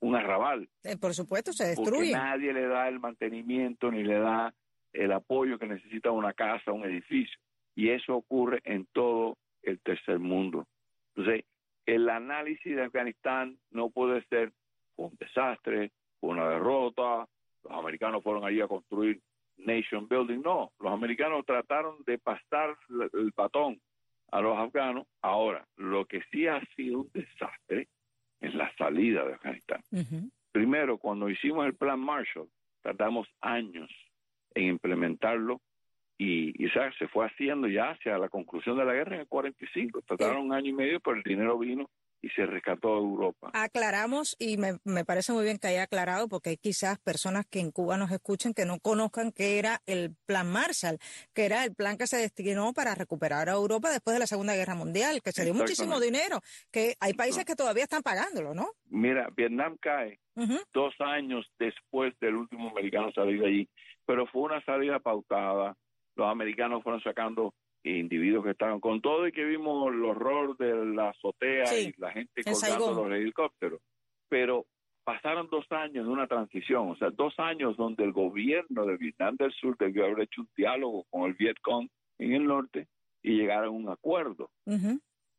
un 0.00 0.14
arrabal. 0.14 0.68
Eh, 0.84 0.96
por 0.96 1.14
supuesto, 1.14 1.52
se 1.52 1.74
Porque 1.74 1.90
destruye. 1.90 2.12
nadie 2.12 2.52
le 2.52 2.66
da 2.66 2.88
el 2.88 3.00
mantenimiento 3.00 3.90
ni 3.90 4.04
le 4.04 4.18
da 4.18 4.54
el 4.92 5.10
apoyo 5.12 5.58
que 5.58 5.66
necesita 5.66 6.10
una 6.12 6.32
casa, 6.32 6.72
un 6.72 6.84
edificio. 6.84 7.36
Y 7.74 7.88
eso 7.90 8.14
ocurre 8.14 8.60
en 8.64 8.86
todo 8.92 9.36
el 9.62 9.80
tercer 9.80 10.18
mundo. 10.20 10.66
Entonces, 11.16 11.44
el 11.86 12.08
análisis 12.08 12.76
de 12.76 12.84
Afganistán 12.84 13.58
no 13.70 13.90
puede 13.90 14.22
ser 14.26 14.52
un 14.96 15.16
desastre, 15.18 15.90
una 16.20 16.48
derrota, 16.48 17.26
los 17.64 17.72
americanos 17.72 18.22
fueron 18.22 18.44
allí 18.44 18.60
a 18.60 18.68
construir 18.68 19.20
nation 19.58 20.08
building. 20.08 20.40
No, 20.42 20.72
los 20.80 20.92
americanos 20.92 21.44
trataron 21.46 21.96
de 22.06 22.18
pasar 22.18 22.76
el 23.12 23.32
batón 23.36 23.80
a 24.30 24.40
los 24.40 24.56
afganos. 24.58 25.06
Ahora, 25.22 25.66
lo 25.76 26.06
que 26.06 26.22
sí 26.30 26.46
ha 26.46 26.60
sido 26.76 27.00
un 27.00 27.10
desastre 27.12 27.88
es 28.40 28.54
la 28.54 28.74
salida 28.76 29.24
de 29.24 29.34
Afganistán. 29.34 29.82
Primero, 30.52 30.98
cuando 30.98 31.28
hicimos 31.28 31.66
el 31.66 31.74
plan 31.74 32.00
Marshall, 32.00 32.48
tardamos 32.82 33.26
años 33.40 33.90
en 34.54 34.64
implementarlo 34.64 35.60
y, 36.16 36.64
y, 36.64 36.70
se 36.70 37.08
fue 37.08 37.26
haciendo 37.26 37.66
ya 37.66 37.90
hacia 37.90 38.18
la 38.18 38.28
conclusión 38.28 38.78
de 38.78 38.84
la 38.84 38.92
guerra 38.92 39.16
en 39.16 39.22
el 39.22 39.26
45. 39.26 40.02
Tardaron 40.02 40.46
un 40.46 40.52
año 40.52 40.70
y 40.70 40.72
medio, 40.72 41.00
pero 41.00 41.16
el 41.16 41.24
dinero 41.24 41.58
vino 41.58 41.90
y 42.24 42.30
se 42.30 42.46
rescató 42.46 42.94
a 42.94 42.98
Europa. 42.98 43.50
Aclaramos 43.52 44.34
y 44.38 44.56
me, 44.56 44.78
me 44.84 45.04
parece 45.04 45.32
muy 45.32 45.44
bien 45.44 45.58
que 45.58 45.66
haya 45.66 45.82
aclarado 45.82 46.26
porque 46.26 46.50
hay 46.50 46.56
quizás 46.56 46.98
personas 46.98 47.44
que 47.44 47.60
en 47.60 47.70
Cuba 47.70 47.98
nos 47.98 48.10
escuchen 48.10 48.54
que 48.54 48.64
no 48.64 48.78
conozcan 48.80 49.30
qué 49.30 49.58
era 49.58 49.82
el 49.84 50.14
plan 50.24 50.50
Marshall, 50.50 50.98
que 51.34 51.44
era 51.44 51.64
el 51.64 51.74
plan 51.74 51.98
que 51.98 52.06
se 52.06 52.16
destinó 52.16 52.72
para 52.72 52.94
recuperar 52.94 53.50
a 53.50 53.52
Europa 53.52 53.90
después 53.90 54.14
de 54.14 54.20
la 54.20 54.26
Segunda 54.26 54.54
Guerra 54.56 54.74
Mundial, 54.74 55.20
que 55.22 55.32
se 55.32 55.44
dio 55.44 55.52
muchísimo 55.52 56.00
dinero, 56.00 56.40
que 56.70 56.96
hay 56.98 57.12
países 57.12 57.44
que 57.44 57.56
todavía 57.56 57.82
están 57.82 58.02
pagándolo, 58.02 58.54
¿no? 58.54 58.70
Mira, 58.88 59.28
Vietnam 59.36 59.76
cae 59.78 60.18
Ujú. 60.36 60.58
dos 60.72 60.94
años 61.00 61.46
después 61.58 62.14
del 62.20 62.36
último 62.36 62.70
americano 62.70 63.12
salir 63.12 63.40
de 63.40 63.46
allí, 63.46 63.68
pero 64.06 64.26
fue 64.28 64.42
una 64.42 64.64
salida 64.64 64.98
pautada. 64.98 65.76
Los 66.16 66.30
americanos 66.30 66.82
fueron 66.82 67.02
sacando 67.02 67.52
individuos 67.84 68.44
que 68.44 68.50
estaban 68.50 68.80
con 68.80 69.00
todo 69.00 69.26
y 69.26 69.32
que 69.32 69.44
vimos 69.44 69.92
el 69.92 70.04
horror 70.04 70.56
de 70.56 70.86
la 70.86 71.10
azotea 71.10 71.66
Sí, 71.66 71.92
y 71.96 72.00
la 72.00 72.10
gente 72.12 72.42
en 72.44 72.52
colgando 72.52 73.04
los 73.04 73.12
helicópteros. 73.12 73.80
Pero 74.28 74.66
pasaron 75.04 75.48
dos 75.50 75.70
años 75.70 76.06
de 76.06 76.12
una 76.12 76.26
transición, 76.26 76.90
o 76.90 76.96
sea, 76.96 77.10
dos 77.10 77.38
años 77.38 77.76
donde 77.76 78.04
el 78.04 78.12
gobierno 78.12 78.86
de 78.86 78.96
Vietnam 78.96 79.36
del 79.36 79.52
Sur 79.52 79.76
debió 79.78 80.06
haber 80.06 80.20
hecho 80.20 80.40
un 80.40 80.48
diálogo 80.56 81.04
con 81.10 81.24
el 81.24 81.34
Vietcong 81.34 81.88
en 82.18 82.32
el 82.32 82.46
norte 82.46 82.88
y 83.22 83.36
llegar 83.36 83.64
a 83.64 83.70
un 83.70 83.88
acuerdo. 83.88 84.50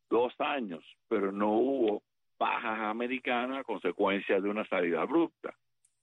Dos 0.08 0.32
años, 0.38 0.84
pero 1.08 1.32
no 1.32 1.52
hubo 1.52 2.02
bajas 2.38 2.78
americanas 2.80 3.60
a 3.60 3.64
consecuencia 3.64 4.40
de 4.40 4.48
una 4.48 4.64
salida 4.66 5.02
abrupta. 5.02 5.54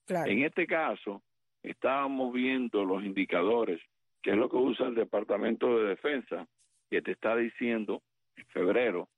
Claro. 0.06 0.30
En 0.30 0.44
este 0.44 0.68
caso, 0.68 1.24
estábamos 1.62 2.34
viendo 2.34 2.84
los 2.84 3.04
indicadores, 3.04 3.82
que 4.24 4.32
es 4.32 4.38
lo 4.38 4.50
que 4.50 4.56
usa 4.56 4.88
el 4.88 4.96
Departamento 4.96 5.78
de 5.78 5.90
Defensa, 5.90 6.48
que 6.90 7.02
te 7.02 7.12
está 7.12 7.36
diciendo 7.36 8.02
en 8.38 8.46
febrero 8.48 9.10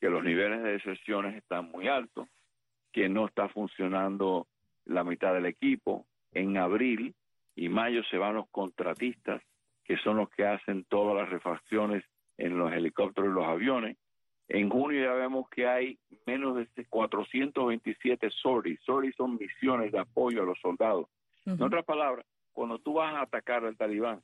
que 0.00 0.08
los 0.08 0.24
niveles 0.24 0.62
de 0.62 0.72
deserciones 0.72 1.36
están 1.36 1.70
muy 1.70 1.86
altos, 1.86 2.26
que 2.90 3.10
no 3.10 3.26
está 3.26 3.48
funcionando 3.50 4.46
la 4.86 5.04
mitad 5.04 5.34
del 5.34 5.46
equipo. 5.46 6.06
En 6.32 6.56
abril 6.56 7.14
y 7.56 7.68
mayo 7.68 8.02
se 8.04 8.16
van 8.16 8.36
los 8.36 8.48
contratistas, 8.48 9.42
que 9.84 9.98
son 9.98 10.16
los 10.16 10.30
que 10.30 10.46
hacen 10.46 10.84
todas 10.84 11.14
las 11.14 11.28
refacciones 11.28 12.04
en 12.38 12.56
los 12.56 12.72
helicópteros 12.72 13.30
y 13.30 13.34
los 13.34 13.46
aviones. 13.46 13.98
En 14.48 14.70
junio 14.70 15.02
ya 15.02 15.12
vemos 15.12 15.46
que 15.50 15.66
hay 15.66 15.98
menos 16.26 16.56
de 16.56 16.86
427 16.86 18.30
sorties. 18.30 18.80
Sorties 18.82 19.14
son 19.14 19.36
misiones 19.36 19.92
de 19.92 19.98
apoyo 19.98 20.42
a 20.42 20.46
los 20.46 20.58
soldados. 20.60 21.06
En 21.44 21.62
otras 21.62 21.84
palabras, 21.84 22.24
cuando 22.52 22.78
tú 22.78 22.94
vas 22.94 23.14
a 23.14 23.22
atacar 23.22 23.64
al 23.64 23.76
talibán 23.76 24.22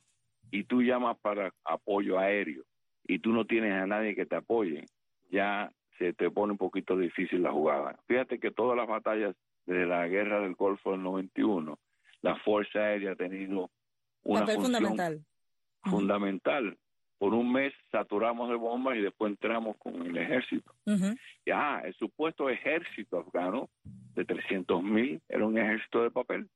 y 0.51 0.63
tú 0.63 0.81
llamas 0.81 1.17
para 1.21 1.51
apoyo 1.63 2.19
aéreo 2.19 2.63
y 3.07 3.19
tú 3.19 3.31
no 3.31 3.45
tienes 3.45 3.73
a 3.73 3.85
nadie 3.85 4.15
que 4.15 4.25
te 4.25 4.35
apoye, 4.35 4.85
ya 5.29 5.71
se 5.97 6.13
te 6.13 6.29
pone 6.29 6.53
un 6.53 6.57
poquito 6.57 6.97
difícil 6.97 7.43
la 7.43 7.51
jugada. 7.51 7.97
Fíjate 8.07 8.39
que 8.39 8.51
todas 8.51 8.77
las 8.77 8.87
batallas 8.87 9.35
desde 9.65 9.85
la 9.85 10.07
guerra 10.07 10.41
del 10.41 10.55
Golfo 10.55 10.91
del 10.91 11.03
91, 11.03 11.77
la 12.21 12.35
Fuerza 12.37 12.79
Aérea 12.79 13.11
ha 13.11 13.15
tenido 13.15 13.69
una 14.23 14.41
Papel 14.41 14.55
función 14.55 14.73
fundamental. 14.73 15.25
Fundamental. 15.83 16.77
Por 17.17 17.33
un 17.33 17.51
mes 17.51 17.73
saturamos 17.91 18.49
de 18.49 18.55
bombas 18.55 18.97
y 18.97 19.01
después 19.01 19.31
entramos 19.31 19.77
con 19.77 19.95
el 20.05 20.17
ejército. 20.17 20.73
Ya, 21.45 21.79
el 21.79 21.93
supuesto 21.95 22.49
ejército 22.49 23.19
afgano 23.19 23.69
de 24.15 24.25
300 24.25 24.83
mil 24.83 25.21
era 25.29 25.45
un 25.45 25.57
ejército 25.57 26.03
de 26.03 26.11
papel. 26.11 26.49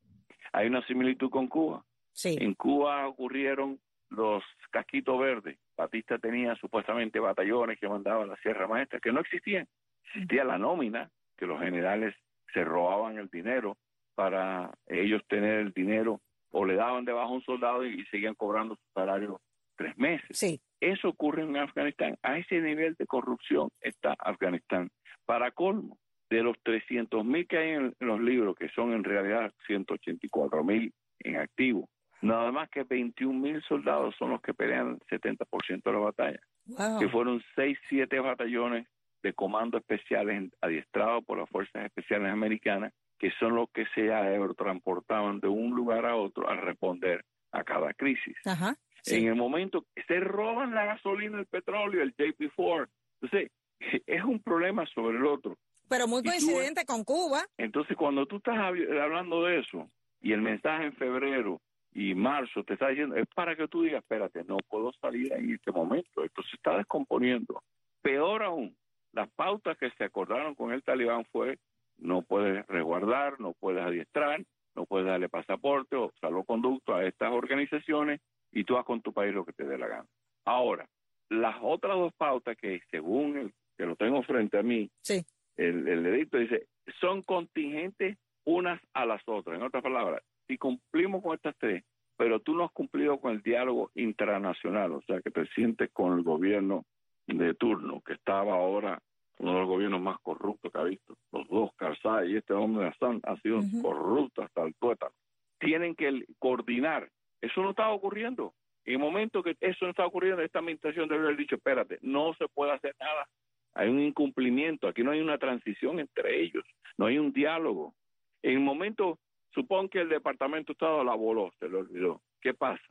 Hay 0.51 0.67
una 0.67 0.85
similitud 0.85 1.29
con 1.29 1.47
Cuba. 1.47 1.83
Sí. 2.19 2.35
En 2.37 2.53
Cuba 2.53 3.07
ocurrieron 3.07 3.79
los 4.09 4.43
casquitos 4.71 5.17
verdes. 5.17 5.57
Batista 5.77 6.17
tenía 6.17 6.53
supuestamente 6.55 7.17
batallones 7.17 7.79
que 7.79 7.87
mandaban 7.87 8.23
a 8.23 8.33
la 8.33 8.41
Sierra 8.41 8.67
Maestra, 8.67 8.99
que 8.99 9.13
no 9.13 9.21
existían. 9.21 9.65
Existía 10.03 10.43
la 10.43 10.57
nómina, 10.57 11.09
que 11.37 11.45
los 11.45 11.61
generales 11.61 12.13
se 12.53 12.65
robaban 12.65 13.17
el 13.17 13.29
dinero 13.29 13.77
para 14.15 14.69
ellos 14.87 15.21
tener 15.29 15.59
el 15.59 15.71
dinero 15.71 16.19
o 16.51 16.65
le 16.65 16.75
daban 16.75 17.05
debajo 17.05 17.31
a 17.31 17.35
un 17.35 17.43
soldado 17.43 17.85
y 17.85 18.03
seguían 18.07 18.35
cobrando 18.35 18.75
su 18.75 18.81
salario 18.93 19.39
tres 19.77 19.97
meses. 19.97 20.37
Sí. 20.37 20.59
Eso 20.81 21.07
ocurre 21.07 21.43
en 21.43 21.55
Afganistán. 21.55 22.17
A 22.21 22.37
ese 22.37 22.59
nivel 22.59 22.95
de 22.95 23.05
corrupción 23.05 23.69
está 23.79 24.13
Afganistán. 24.19 24.89
Para 25.25 25.51
colmo, 25.51 25.97
de 26.29 26.43
los 26.43 26.57
300 26.63 27.23
mil 27.23 27.47
que 27.47 27.57
hay 27.59 27.69
en 27.69 27.95
los 28.01 28.19
libros, 28.19 28.57
que 28.57 28.67
son 28.69 28.91
en 28.91 29.05
realidad 29.05 29.53
184 29.67 30.65
mil 30.65 30.91
en 31.19 31.37
activo, 31.37 31.87
nada 32.21 32.51
más 32.51 32.69
que 32.69 32.83
21 32.83 33.39
mil 33.39 33.61
soldados 33.63 34.15
son 34.17 34.31
los 34.31 34.41
que 34.41 34.53
pelean 34.53 34.99
el 35.09 35.19
70% 35.19 35.83
de 35.83 35.91
la 35.93 35.99
batalla, 35.99 36.39
Wow. 36.65 36.99
que 36.99 37.09
fueron 37.09 37.41
6, 37.55 37.77
7 37.89 38.19
batallones 38.19 38.87
de 39.23 39.33
comando 39.33 39.77
especiales 39.77 40.51
adiestrados 40.61 41.23
por 41.25 41.37
las 41.39 41.49
fuerzas 41.49 41.85
especiales 41.85 42.31
americanas, 42.31 42.93
que 43.17 43.31
son 43.39 43.55
los 43.55 43.69
que 43.71 43.85
se 43.95 44.09
transportaban 44.57 45.39
de 45.39 45.47
un 45.47 45.71
lugar 45.75 46.05
a 46.05 46.15
otro 46.15 46.49
a 46.49 46.55
responder 46.55 47.25
a 47.51 47.63
cada 47.63 47.93
crisis 47.93 48.35
Ajá. 48.45 48.75
Sí. 49.01 49.15
en 49.17 49.27
el 49.27 49.35
momento 49.35 49.85
que 49.95 50.03
se 50.03 50.19
roban 50.19 50.73
la 50.75 50.85
gasolina, 50.85 51.39
el 51.39 51.45
petróleo, 51.47 52.01
el 52.03 52.13
JP4. 52.15 52.87
Entonces, 53.21 53.51
es 54.07 54.23
un 54.23 54.39
problema 54.41 54.85
sobre 54.87 55.17
el 55.17 55.25
otro. 55.25 55.57
Pero 55.89 56.07
muy 56.07 56.19
y 56.19 56.23
tú- 56.23 56.29
coincidente 56.29 56.85
con 56.85 57.03
Cuba. 57.03 57.43
Entonces, 57.57 57.97
cuando 57.97 58.25
tú 58.25 58.37
estás 58.37 58.55
hab- 58.57 59.01
hablando 59.01 59.43
de 59.45 59.59
eso 59.59 59.89
y 60.21 60.33
el 60.33 60.41
mensaje 60.41 60.85
en 60.85 60.93
febrero 60.93 61.59
y 61.93 62.13
marzo 62.13 62.63
te 62.63 62.73
está 62.73 62.89
diciendo, 62.89 63.15
es 63.15 63.27
para 63.33 63.55
que 63.55 63.67
tú 63.67 63.83
digas, 63.83 64.01
espérate, 64.03 64.43
no 64.43 64.57
puedo 64.67 64.91
salir 65.01 65.31
en 65.33 65.51
este 65.53 65.71
momento, 65.71 66.23
esto 66.23 66.43
se 66.43 66.55
está 66.55 66.77
descomponiendo. 66.77 67.61
Peor 68.01 68.43
aún, 68.43 68.75
las 69.13 69.29
pautas 69.31 69.77
que 69.77 69.89
se 69.91 70.03
acordaron 70.03 70.55
con 70.55 70.71
el 70.71 70.83
talibán 70.83 71.25
fue, 71.31 71.57
no 71.97 72.21
puedes 72.21 72.65
resguardar, 72.67 73.39
no 73.39 73.53
puedes 73.59 73.81
adiestrar, 73.83 74.43
no 74.75 74.85
puedes 74.85 75.07
darle 75.07 75.29
pasaporte 75.29 75.95
o 75.95 76.11
salvoconducto 76.21 76.95
a 76.95 77.03
estas 77.05 77.31
organizaciones 77.31 78.21
y 78.51 78.63
tú 78.63 78.77
haz 78.77 78.85
con 78.85 79.01
tu 79.01 79.11
país 79.11 79.33
lo 79.33 79.43
que 79.43 79.53
te 79.53 79.65
dé 79.65 79.77
la 79.77 79.87
gana. 79.87 80.05
Ahora, 80.45 80.87
las 81.29 81.57
otras 81.61 81.95
dos 81.97 82.13
pautas 82.15 82.55
que 82.57 82.81
según 82.89 83.37
el 83.37 83.53
que 83.77 83.85
lo 83.85 83.95
tengo 83.95 84.21
frente 84.23 84.57
a 84.57 84.63
mí, 84.63 84.89
Sí. 85.01 85.23
el, 85.57 85.87
el 85.87 86.05
edicto 86.05 86.37
dice, 86.37 86.67
son 86.99 87.21
contingentes 87.23 88.17
unas 88.45 88.81
a 88.93 89.05
las 89.05 89.21
otras. 89.25 89.57
En 89.57 89.63
otras 89.63 89.83
palabras, 89.83 90.21
si 90.49 90.57
cumplimos 90.57 91.21
con 91.21 91.35
estas 91.35 91.55
tres, 91.57 91.83
pero 92.17 92.39
tú 92.39 92.55
no 92.55 92.65
has 92.65 92.71
cumplido 92.71 93.19
con 93.19 93.33
el 93.33 93.41
diálogo 93.43 93.91
internacional, 93.93 94.91
o 94.93 95.01
sea, 95.03 95.21
que 95.21 95.29
te 95.29 95.45
sientes 95.49 95.91
con 95.93 96.17
el 96.17 96.23
gobierno 96.23 96.85
de 97.27 97.53
turno, 97.53 98.01
que 98.01 98.13
estaba 98.13 98.55
ahora 98.55 98.99
uno 99.37 99.53
de 99.53 99.59
los 99.59 99.69
gobiernos 99.69 100.01
más 100.01 100.17
corruptos 100.21 100.71
que 100.71 100.79
ha 100.79 100.83
visto. 100.83 101.15
Los 101.31 101.47
dos, 101.47 101.69
Karzai 101.75 102.31
y 102.31 102.37
este 102.37 102.53
hombre 102.53 102.85
de 102.85 103.21
han 103.23 103.41
sido 103.41 103.59
Ujú. 103.59 103.81
corruptos 103.83 104.45
hasta 104.45 104.63
el 104.63 104.73
tuétano. 104.75 105.13
Tienen 105.59 105.95
que 105.95 106.25
coordinar. 106.39 107.07
Eso 107.41 107.61
no 107.61 107.69
está 107.69 107.89
ocurriendo. 107.89 108.53
En 108.85 108.93
el 108.93 108.99
momento 108.99 109.43
que 109.43 109.55
eso 109.61 109.85
no 109.85 109.91
está 109.91 110.05
ocurriendo, 110.05 110.41
esta 110.41 110.59
administración 110.59 111.07
debe 111.07 111.25
haber 111.25 111.37
dicho, 111.37 111.55
espérate, 111.55 111.99
no 112.01 112.33
se 112.33 112.47
puede 112.47 112.71
hacer 112.71 112.95
nada. 112.99 113.27
Hay 113.75 113.87
un 113.87 113.99
incumplimiento, 113.99 114.87
aquí 114.87 115.03
no 115.03 115.11
hay 115.11 115.21
una 115.21 115.37
transición 115.37 115.99
entre 115.99 116.41
ellos, 116.41 116.65
no 116.97 117.05
hay 117.05 117.19
un 117.19 117.31
diálogo. 117.31 117.93
En 118.41 118.53
el 118.53 118.59
momento, 118.61 119.19
supón 119.53 119.89
que 119.89 120.01
el 120.01 120.09
Departamento 120.09 120.67
de 120.67 120.73
Estado 120.73 121.03
la 121.03 121.15
voló, 121.15 121.51
se 121.59 121.67
lo 121.69 121.79
olvidó. 121.79 122.21
¿Qué 122.41 122.53
pasa? 122.53 122.83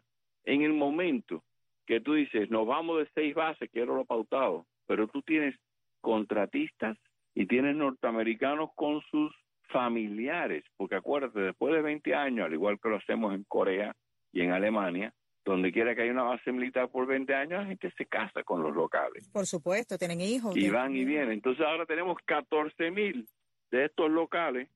En 0.44 0.62
el 0.62 0.72
momento 0.72 1.44
que 1.86 2.00
tú 2.00 2.14
dices, 2.14 2.50
nos 2.50 2.66
vamos 2.66 2.98
de 2.98 3.08
seis 3.14 3.34
bases, 3.34 3.70
que 3.70 3.80
era 3.80 3.94
lo 3.94 4.04
pautado, 4.04 4.66
pero 4.86 5.06
tú 5.08 5.22
tienes 5.22 5.54
contratistas 6.00 6.96
y 7.34 7.46
tienes 7.46 7.76
norteamericanos 7.76 8.70
con 8.74 9.00
sus 9.10 9.32
familiares, 9.70 10.64
porque 10.76 10.96
acuérdate, 10.96 11.40
después 11.40 11.74
de 11.74 11.82
20 11.82 12.14
años, 12.14 12.46
al 12.46 12.54
igual 12.54 12.78
que 12.82 12.88
lo 12.88 12.96
hacemos 12.96 13.34
en 13.34 13.44
Corea 13.44 13.94
y 14.32 14.40
en 14.42 14.52
Alemania, 14.52 15.12
donde 15.44 15.72
quiera 15.72 15.94
que 15.94 16.02
haya 16.02 16.12
una 16.12 16.22
base 16.24 16.52
militar 16.52 16.90
por 16.90 17.06
20 17.06 17.34
años, 17.34 17.60
la 17.62 17.66
gente 17.66 17.90
se 17.96 18.06
casa 18.06 18.42
con 18.44 18.62
los 18.62 18.74
locales 18.74 19.28
Por 19.32 19.46
supuesto, 19.46 19.96
tienen 19.98 20.20
hijos. 20.20 20.56
y 20.56 20.68
van 20.70 20.94
y 20.94 21.04
vienen. 21.04 21.32
Entonces 21.32 21.64
ahora 21.66 21.86
tenemos 21.86 22.16
14 22.24 22.90
mil 22.90 23.26
de 23.70 23.84
estos 23.86 24.10
locales 24.10 24.68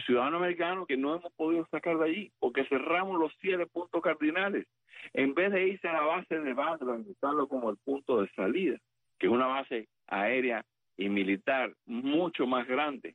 ciudadanos 0.00 0.40
americanos 0.40 0.86
que 0.86 0.96
no 0.96 1.14
hemos 1.14 1.32
podido 1.34 1.66
sacar 1.70 1.98
de 1.98 2.04
allí 2.04 2.32
porque 2.38 2.64
cerramos 2.66 3.18
los 3.18 3.32
siete 3.40 3.66
puntos 3.66 4.02
cardinales. 4.02 4.66
En 5.12 5.34
vez 5.34 5.52
de 5.52 5.68
irse 5.68 5.88
a 5.88 5.94
la 5.94 6.02
base 6.02 6.38
de 6.38 6.54
Bandra, 6.54 6.94
usarlo 6.94 7.48
como 7.48 7.70
el 7.70 7.76
punto 7.84 8.20
de 8.20 8.28
salida, 8.30 8.78
que 9.18 9.26
es 9.26 9.32
una 9.32 9.46
base 9.46 9.88
aérea 10.06 10.64
y 10.96 11.08
militar 11.08 11.74
mucho 11.86 12.46
más 12.46 12.66
grande, 12.66 13.14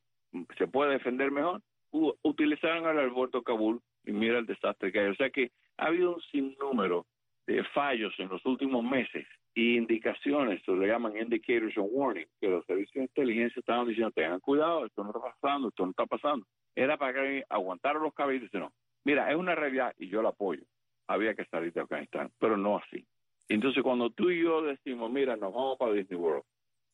se 0.57 0.67
puede 0.67 0.91
defender 0.91 1.31
mejor, 1.31 1.62
utilizaron 1.91 2.89
el 2.89 3.00
aeropuerto 3.00 3.41
Kabul 3.41 3.81
y 4.05 4.12
mira 4.12 4.39
el 4.39 4.46
desastre 4.46 4.91
que 4.91 5.00
hay. 5.00 5.07
O 5.07 5.15
sea 5.15 5.29
que 5.29 5.51
ha 5.77 5.88
habido 5.88 6.15
un 6.15 6.22
sinnúmero 6.31 7.05
de 7.48 7.63
fallos 7.74 8.13
en 8.20 8.27
los 8.27 8.46
últimos 8.46 8.84
meses 8.84 9.25
y 9.56 9.77
indicaciones, 9.77 10.62
se 10.63 10.72
le 10.74 10.88
llaman 10.88 11.18
indicators 11.18 11.77
of 11.77 11.88
warning, 11.89 12.27
que 12.39 12.50
los 12.50 12.66
servicios 12.66 12.96
de 12.96 13.04
inteligencia 13.04 13.60
estaban 13.60 13.88
diciendo, 13.88 14.12
tengan 14.12 14.39
cuidado, 14.42 14.86
esto 14.86 15.04
no 15.04 15.10
está 15.10 15.22
pasando, 15.22 15.70
esto 15.70 15.86
no 15.86 15.92
está 15.92 16.06
pasando. 16.06 16.46
Era 16.75 16.98
para 16.98 17.13
que 17.13 17.44
aguantaran 17.50 18.04
los 18.04 18.13
cabellos 18.13 18.50
y 18.54 18.58
no, 18.58 18.72
mira, 19.06 19.32
es 19.32 19.38
una 19.38 19.56
realidad 19.56 19.94
y 19.98 20.10
yo 20.10 20.22
la 20.22 20.30
apoyo. 20.30 20.63
Había 21.08 21.34
que 21.34 21.46
salir 21.46 21.72
de 21.72 21.82
Afganistán, 21.82 22.30
pero 22.38 22.58
no 22.58 22.77
así. 22.77 23.08
Entonces 23.48 23.82
cuando 23.82 24.10
tú 24.10 24.30
y 24.30 24.44
yo 24.44 24.62
decimos, 24.62 25.10
mira, 25.10 25.38
nos 25.38 25.54
vamos 25.54 25.77
para 25.77 25.94
Disney 25.94 26.20
World, 26.20 26.44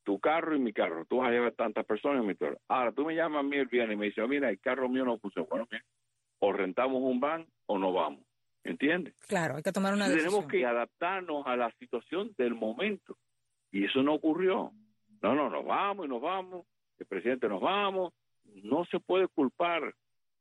tu 0.03 0.19
carro 0.19 0.55
y 0.55 0.60
mi 0.60 0.72
carro, 0.72 1.03
tú 1.05 1.17
vas 1.17 1.29
a 1.29 1.31
llevar 1.31 1.53
tantas 1.53 1.83
personas 1.86 2.22
en 2.22 2.27
mi 2.27 2.36
carro. 2.36 2.60
Ahora 2.67 2.91
tú 2.91 3.03
me 3.03 3.15
llamas 3.15 3.39
a 3.39 3.43
mí 3.43 3.57
el 3.57 3.65
viernes 3.65 3.95
y 3.95 4.00
me 4.00 4.05
dices, 4.05 4.29
mira, 4.29 4.50
el 4.50 4.60
carro 4.60 4.88
mío 4.88 5.03
no 5.03 5.17
funciona. 5.17 5.48
Bueno, 5.50 5.67
bien, 5.69 5.81
o 6.39 6.53
rentamos 6.53 7.01
un 7.01 7.19
van 7.19 7.48
o 7.65 7.79
no 7.79 7.91
vamos. 7.91 8.24
¿Entiendes? 8.63 9.13
Claro, 9.27 9.58
hay 9.58 9.63
que 9.63 9.72
tomar 9.72 9.93
una 9.93 10.08
decisión. 10.08 10.32
Tenemos 10.32 10.51
que 10.51 10.65
adaptarnos 10.65 11.46
a 11.46 11.58
la 11.58 11.72
situación 11.79 12.34
del 12.38 12.55
momento. 12.55 13.17
Y 13.72 13.86
eso 13.86 14.01
no 14.03 14.13
ocurrió. 14.13 14.72
No, 15.22 15.36
no, 15.36 15.50
nos 15.50 15.65
vamos 15.65 16.05
y 16.05 16.10
nos 16.10 16.22
vamos. 16.22 16.65
El 16.98 17.05
presidente 17.05 17.50
nos 17.50 17.62
vamos. 17.62 18.13
No 18.63 18.86
se 18.86 19.00
puede 19.00 19.27
culpar. 19.27 19.93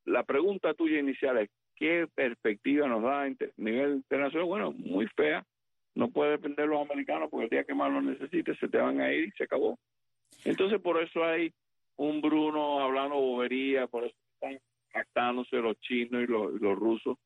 La 0.05 0.23
pregunta 0.23 0.75
tuya 0.75 1.00
inicial 1.00 1.38
es, 1.38 1.50
¿qué 1.75 2.07
perspectiva 2.14 2.87
nos 2.87 3.02
da 3.02 3.23
a 3.23 3.31
nivel 3.57 3.97
internacional? 3.97 4.47
Bueno, 4.47 4.73
muy 4.73 5.07
fea. 5.17 5.45
No 5.95 6.09
puede 6.11 6.33
depender 6.33 6.67
de 6.69 6.75
los 6.75 6.88
americanos 6.88 7.29
porque 7.31 7.45
el 7.45 7.50
día 7.50 7.64
que 7.64 7.75
más 7.75 7.93
lo 7.93 8.00
necesites 8.00 8.59
se 8.59 8.69
te 8.69 8.79
van 8.79 9.00
a 9.00 9.12
ir 9.12 9.29
y 9.29 9.31
se 9.33 9.45
acabó. 9.45 9.79
Entonces, 10.45 10.81
por 10.81 11.02
eso 11.02 11.25
hay 11.25 11.52
un 11.97 12.21
Bruno 12.21 12.81
hablando 12.81 13.17
bobería, 13.17 13.87
por 13.87 14.05
eso 14.05 14.17
están 14.35 14.59
jactándose 14.91 15.57
los 15.57 15.79
chinos 15.81 16.23
y 16.23 16.26
los, 16.26 16.52
los 16.61 16.79
rusos 16.79 17.19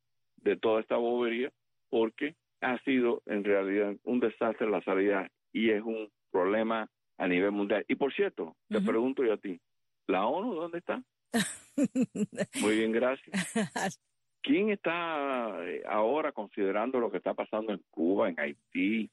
de 0.46 0.56
toda 0.56 0.80
esta 0.80 0.96
bobería, 0.96 1.50
porque 1.90 2.36
ha 2.60 2.78
sido 2.84 3.22
en 3.26 3.44
realidad 3.44 3.96
un 4.04 4.20
desastre 4.20 4.70
la 4.70 4.80
salida 4.82 5.28
y 5.52 5.70
es 5.70 5.82
un 5.82 6.08
problema 6.30 6.88
a 7.18 7.26
nivel 7.28 7.50
mundial. 7.50 7.84
Y 7.88 7.96
por 7.96 8.14
cierto, 8.14 8.56
te 8.68 8.80
pregunto 8.80 9.24
yo 9.24 9.34
a 9.34 9.38
ti, 9.38 9.60
¿la 10.06 10.26
ONU 10.26 10.54
dónde 10.54 10.78
está? 10.78 11.02
Muy 12.60 12.76
bien, 12.76 12.92
gracias. 12.92 13.28
¿Quién 14.42 14.70
está 14.70 15.56
eh, 15.66 15.82
ahora 15.88 16.30
considerando 16.30 17.00
lo 17.00 17.10
que 17.10 17.16
está 17.16 17.34
pasando 17.34 17.72
en 17.72 17.82
Cuba, 17.90 18.28
en 18.28 18.38
Haití? 18.38 19.10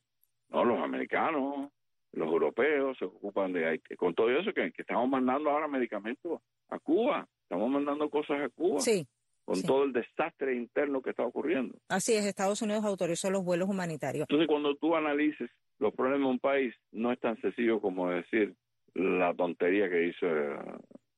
No, 0.50 0.64
los 0.64 0.80
americanos, 0.80 1.72
los 2.12 2.28
europeos 2.28 2.96
se 3.00 3.06
ocupan 3.06 3.52
de 3.54 3.66
Haití. 3.66 3.96
Con 3.96 4.14
todo 4.14 4.30
eso 4.30 4.54
que, 4.54 4.72
que 4.72 4.84
estamos 4.84 5.10
mandando 5.10 5.50
ahora 5.50 5.68
medicamentos 5.68 6.40
a 6.70 6.78
Cuba, 6.78 7.28
estamos 7.42 7.72
mandando 7.72 8.08
cosas 8.10 8.42
a 8.42 8.50
Cuba. 8.50 8.80
Sí 8.82 9.08
con 9.46 9.62
todo 9.64 9.84
el 9.84 9.94
desastre 9.94 10.56
interno 10.56 11.02
que 11.02 11.10
está 11.10 11.24
ocurriendo. 11.24 11.78
Así 11.90 12.14
es, 12.14 12.26
Estados 12.26 12.62
Unidos 12.62 12.86
autorizó 12.86 13.30
los 13.30 13.44
vuelos 13.44 13.70
humanitarios. 13.70 14.26
Entonces, 14.30 14.48
cuando 14.48 14.76
tú 14.76 14.96
analices 14.96 15.50
los 15.80 15.94
problemas 15.94 16.28
de 16.28 16.32
un 16.32 16.40
país, 16.40 16.76
no 16.92 17.12
es 17.12 17.20
tan 17.20 17.40
sencillo 17.42 17.82
como 17.82 18.10
decir 18.10 18.56
la 18.94 19.34
tontería 19.34 19.90
que 19.90 20.08
hizo 20.08 20.26
eh, 20.28 20.58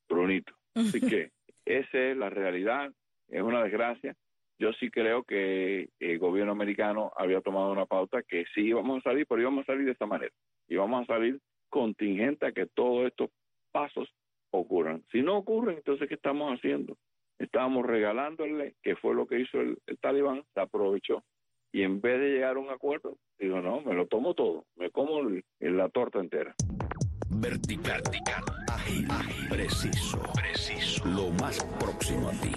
Brunito. 0.09 0.53
Así 0.73 0.99
que 0.99 1.31
esa 1.65 1.97
es 1.97 2.17
la 2.17 2.29
realidad, 2.29 2.91
es 3.29 3.41
una 3.41 3.63
desgracia. 3.63 4.15
Yo 4.57 4.71
sí 4.73 4.89
creo 4.89 5.23
que 5.23 5.89
el 5.99 6.17
gobierno 6.17 6.53
americano 6.53 7.11
había 7.17 7.41
tomado 7.41 7.71
una 7.71 7.85
pauta 7.85 8.23
que 8.23 8.45
sí 8.53 8.61
íbamos 8.61 8.99
a 8.99 9.09
salir, 9.09 9.25
pero 9.27 9.41
íbamos 9.41 9.63
a 9.63 9.65
salir 9.73 9.85
de 9.85 9.91
esta 9.91 10.05
manera. 10.05 10.33
Íbamos 10.69 11.03
a 11.03 11.13
salir 11.13 11.39
contingente 11.69 12.45
a 12.45 12.51
que 12.53 12.65
todos 12.65 13.07
estos 13.07 13.29
pasos 13.71 14.09
ocurran. 14.51 15.03
Si 15.11 15.21
no 15.21 15.37
ocurren, 15.37 15.77
entonces, 15.77 16.07
¿qué 16.07 16.15
estamos 16.15 16.57
haciendo? 16.57 16.97
Estábamos 17.39 17.85
regalándole, 17.85 18.75
que 18.81 18.95
fue 18.95 19.13
lo 19.13 19.27
que 19.27 19.39
hizo 19.39 19.59
el, 19.59 19.77
talibán, 20.01 20.43
se 20.53 20.61
aprovechó. 20.61 21.23
Y 21.71 21.83
en 21.83 21.99
vez 21.99 22.19
de 22.19 22.29
llegar 22.29 22.55
a 22.55 22.59
un 22.59 22.69
acuerdo, 22.69 23.17
digo, 23.37 23.61
no, 23.61 23.81
me 23.81 23.93
lo 23.93 24.07
tomo 24.07 24.33
todo, 24.33 24.65
me 24.75 24.89
como 24.91 25.21
la 25.59 25.89
torta 25.89 26.19
entera. 26.19 26.55
Vertical, 27.29 28.01
vertical, 28.03 28.43
ágil, 28.71 29.07
preciso, 29.49 30.21
preciso, 30.33 31.05
lo 31.05 31.29
más 31.31 31.61
próximo 31.79 32.29
a 32.29 32.31
ti. 32.31 32.51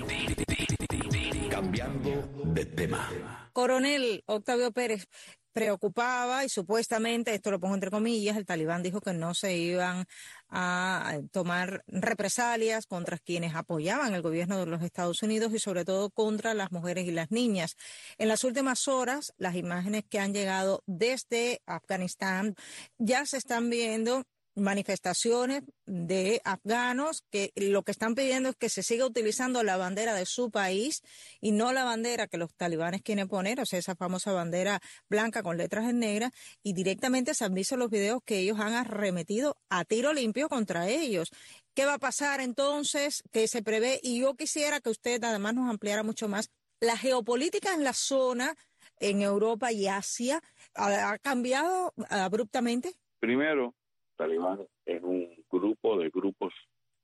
Cambiando 1.50 2.10
de 2.54 2.64
tema. 2.64 3.08
Coronel 3.52 4.22
Octavio 4.26 4.70
Pérez, 4.70 5.08
preocupaba 5.52 6.44
y 6.44 6.48
supuestamente, 6.48 7.34
esto 7.34 7.50
lo 7.50 7.60
pongo 7.60 7.74
entre 7.74 7.90
comillas, 7.90 8.36
el 8.36 8.46
talibán 8.46 8.82
dijo 8.82 9.00
que 9.00 9.12
no 9.12 9.34
se 9.34 9.56
iban 9.56 10.06
a 10.50 11.18
tomar 11.32 11.84
represalias 11.86 12.86
contra 12.86 13.18
quienes 13.18 13.54
apoyaban 13.54 14.14
el 14.14 14.22
gobierno 14.22 14.58
de 14.58 14.66
los 14.66 14.82
Estados 14.82 15.22
Unidos 15.22 15.52
y 15.52 15.58
sobre 15.58 15.84
todo 15.84 16.10
contra 16.10 16.54
las 16.54 16.72
mujeres 16.72 17.06
y 17.06 17.10
las 17.10 17.30
niñas. 17.30 17.76
En 18.18 18.28
las 18.28 18.44
últimas 18.44 18.88
horas, 18.88 19.34
las 19.36 19.56
imágenes 19.56 20.04
que 20.08 20.20
han 20.20 20.32
llegado 20.32 20.82
desde 20.86 21.60
Afganistán 21.66 22.54
ya 22.98 23.26
se 23.26 23.36
están 23.36 23.68
viendo 23.70 24.24
manifestaciones 24.58 25.62
de 25.86 26.40
afganos 26.44 27.24
que 27.30 27.52
lo 27.56 27.82
que 27.82 27.92
están 27.92 28.14
pidiendo 28.14 28.50
es 28.50 28.56
que 28.56 28.68
se 28.68 28.82
siga 28.82 29.06
utilizando 29.06 29.62
la 29.62 29.76
bandera 29.76 30.14
de 30.14 30.26
su 30.26 30.50
país 30.50 31.02
y 31.40 31.52
no 31.52 31.72
la 31.72 31.84
bandera 31.84 32.26
que 32.26 32.36
los 32.36 32.54
talibanes 32.54 33.02
quieren 33.02 33.28
poner, 33.28 33.60
o 33.60 33.66
sea, 33.66 33.78
esa 33.78 33.94
famosa 33.94 34.32
bandera 34.32 34.80
blanca 35.08 35.42
con 35.42 35.56
letras 35.56 35.88
en 35.88 35.98
negra, 35.98 36.32
y 36.62 36.72
directamente 36.72 37.34
se 37.34 37.44
han 37.44 37.54
visto 37.54 37.76
los 37.76 37.90
videos 37.90 38.20
que 38.24 38.38
ellos 38.38 38.58
han 38.60 38.74
arremetido 38.74 39.56
a 39.68 39.84
tiro 39.84 40.12
limpio 40.12 40.48
contra 40.48 40.88
ellos. 40.88 41.30
¿Qué 41.74 41.84
va 41.84 41.94
a 41.94 41.98
pasar 41.98 42.40
entonces? 42.40 43.22
¿Qué 43.32 43.48
se 43.48 43.62
prevé? 43.62 44.00
Y 44.02 44.20
yo 44.20 44.34
quisiera 44.34 44.80
que 44.80 44.90
usted 44.90 45.22
además 45.22 45.54
nos 45.54 45.70
ampliara 45.70 46.02
mucho 46.02 46.28
más 46.28 46.50
la 46.80 46.96
geopolítica 46.96 47.74
en 47.74 47.84
la 47.84 47.92
zona, 47.92 48.54
en 49.00 49.22
Europa 49.22 49.72
y 49.72 49.86
Asia, 49.86 50.42
¿ha 50.74 51.18
cambiado 51.18 51.92
abruptamente? 52.08 52.94
Primero, 53.20 53.74
talibán 54.18 54.60
es 54.84 55.02
un 55.02 55.28
grupo 55.50 55.98
de 55.98 56.10
grupos 56.10 56.52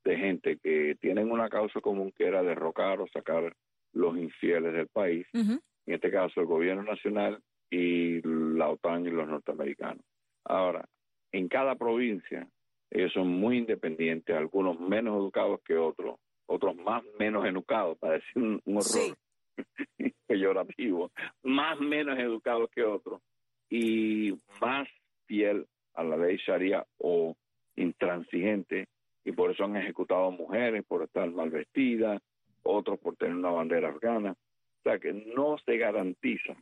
de 0.03 0.17
gente 0.17 0.57
que 0.61 0.95
tienen 1.01 1.31
una 1.31 1.49
causa 1.49 1.81
común 1.81 2.13
que 2.15 2.27
era 2.27 2.43
derrocar 2.43 3.01
o 3.01 3.07
sacar 3.07 3.55
los 3.93 4.17
infieles 4.17 4.73
del 4.73 4.87
país, 4.87 5.25
en 5.33 5.61
este 5.85 6.11
caso 6.11 6.41
el 6.41 6.45
gobierno 6.45 6.83
nacional 6.83 7.41
y 7.71 8.21
la 8.21 8.69
OTAN 8.69 9.05
y 9.07 9.09
los 9.09 9.27
norteamericanos. 9.27 10.03
Ahora, 10.43 10.85
en 11.31 11.47
cada 11.47 11.75
provincia 11.75 12.47
ellos 12.91 13.11
son 13.13 13.27
muy 13.27 13.57
independientes, 13.57 14.35
algunos 14.35 14.79
menos 14.79 15.17
educados 15.17 15.59
que 15.65 15.75
otros, 15.75 16.19
otros 16.45 16.75
más 16.75 17.03
menos 17.19 17.45
educados, 17.45 17.97
para 17.97 18.13
decir 18.13 18.37
un, 18.37 18.61
horror 18.65 19.17
peyorativo, 20.27 21.11
más 21.43 21.79
menos 21.79 22.19
educados 22.19 22.69
que 22.69 22.83
otros 22.83 23.21
y 23.69 24.33
más 24.61 24.87
fiel 25.25 25.65
a 25.95 26.03
la 26.03 26.17
ley 26.17 26.37
Sharia 26.37 26.85
o 27.07 27.35
intransigente 27.75 28.87
y 29.23 29.31
por 29.31 29.51
eso 29.51 29.63
han 29.63 29.75
ejecutado 29.75 30.31
mujeres 30.31 30.83
por 30.87 31.03
estar 31.03 31.29
mal 31.29 31.51
vestidas, 31.51 32.19
otros 32.63 32.97
por 32.99 33.15
tener 33.15 33.35
una 33.35 33.51
bandera 33.51 33.89
afgana. 33.89 34.31
O 34.31 34.83
sea 34.83 34.97
que 34.97 35.13
no 35.13 35.57
se 35.65 35.77
garantiza 35.77 36.55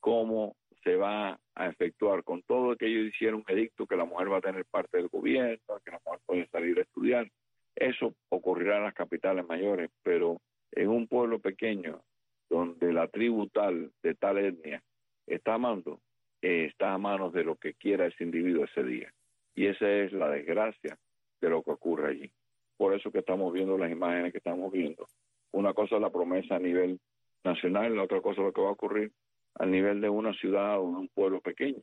cómo 0.00 0.56
se 0.84 0.96
va 0.96 1.40
a 1.54 1.68
efectuar 1.68 2.22
con 2.22 2.42
todo 2.42 2.76
que 2.76 2.86
ellos 2.86 3.14
hicieron 3.14 3.44
un 3.46 3.54
edicto 3.56 3.86
que 3.86 3.96
la 3.96 4.04
mujer 4.04 4.30
va 4.30 4.38
a 4.38 4.42
tener 4.42 4.66
parte 4.66 4.98
del 4.98 5.08
gobierno, 5.08 5.80
que 5.82 5.90
la 5.90 6.00
mujer 6.04 6.20
puede 6.26 6.46
salir 6.48 6.78
a 6.78 6.82
estudiar. 6.82 7.26
Eso 7.74 8.14
ocurrirá 8.28 8.76
en 8.76 8.84
las 8.84 8.94
capitales 8.94 9.46
mayores, 9.46 9.90
pero 10.02 10.38
en 10.72 10.88
un 10.88 11.06
pueblo 11.08 11.38
pequeño 11.38 12.02
donde 12.50 12.92
la 12.92 13.08
tribu 13.08 13.48
tal 13.48 13.90
de 14.02 14.14
tal 14.14 14.38
etnia 14.38 14.82
está 15.26 15.54
amando, 15.54 16.00
eh, 16.42 16.66
está 16.66 16.92
a 16.92 16.98
manos 16.98 17.32
de 17.32 17.44
lo 17.44 17.56
que 17.56 17.72
quiera 17.74 18.06
ese 18.06 18.24
individuo 18.24 18.64
ese 18.64 18.82
día. 18.82 19.12
Y 19.58 19.66
esa 19.66 19.90
es 19.90 20.12
la 20.12 20.30
desgracia 20.30 20.96
de 21.40 21.50
lo 21.50 21.64
que 21.64 21.72
ocurre 21.72 22.10
allí. 22.10 22.30
Por 22.76 22.94
eso 22.94 23.10
que 23.10 23.18
estamos 23.18 23.52
viendo 23.52 23.76
las 23.76 23.90
imágenes 23.90 24.30
que 24.30 24.38
estamos 24.38 24.70
viendo. 24.70 25.04
Una 25.50 25.74
cosa 25.74 25.96
es 25.96 26.00
la 26.00 26.10
promesa 26.10 26.54
a 26.54 26.60
nivel 26.60 27.00
nacional, 27.42 27.96
la 27.96 28.04
otra 28.04 28.20
cosa 28.20 28.40
es 28.40 28.46
lo 28.46 28.52
que 28.52 28.60
va 28.60 28.68
a 28.68 28.78
ocurrir 28.78 29.10
a 29.56 29.66
nivel 29.66 30.00
de 30.00 30.08
una 30.08 30.32
ciudad 30.34 30.78
o 30.78 30.82
un 30.82 31.08
pueblo 31.08 31.40
pequeño. 31.40 31.82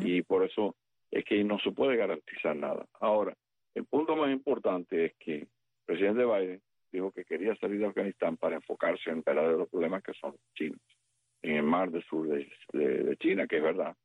Y 0.00 0.20
por 0.24 0.44
eso 0.44 0.76
es 1.10 1.24
que 1.24 1.42
no 1.42 1.58
se 1.60 1.72
puede 1.72 1.96
garantizar 1.96 2.54
nada. 2.54 2.84
Ahora, 3.00 3.34
el 3.74 3.86
punto 3.86 4.14
más 4.14 4.30
importante 4.30 5.06
es 5.06 5.14
que 5.18 5.36
el 5.36 5.48
presidente 5.86 6.26
Biden 6.26 6.60
dijo 6.92 7.12
que 7.12 7.24
quería 7.24 7.56
salir 7.56 7.80
de 7.80 7.86
Afganistán 7.86 8.36
para 8.36 8.56
enfocarse 8.56 9.08
en 9.08 9.22
verdaderos 9.22 9.70
problemas 9.70 10.02
que 10.02 10.12
son 10.20 10.34
chinos 10.54 10.82
en 11.40 11.56
el 11.56 11.62
mar 11.62 11.90
del 11.90 12.04
sur 12.04 12.28
de, 12.28 13.16
China, 13.20 13.46
que 13.46 13.56
es 13.56 13.62
verdad. 13.62 13.96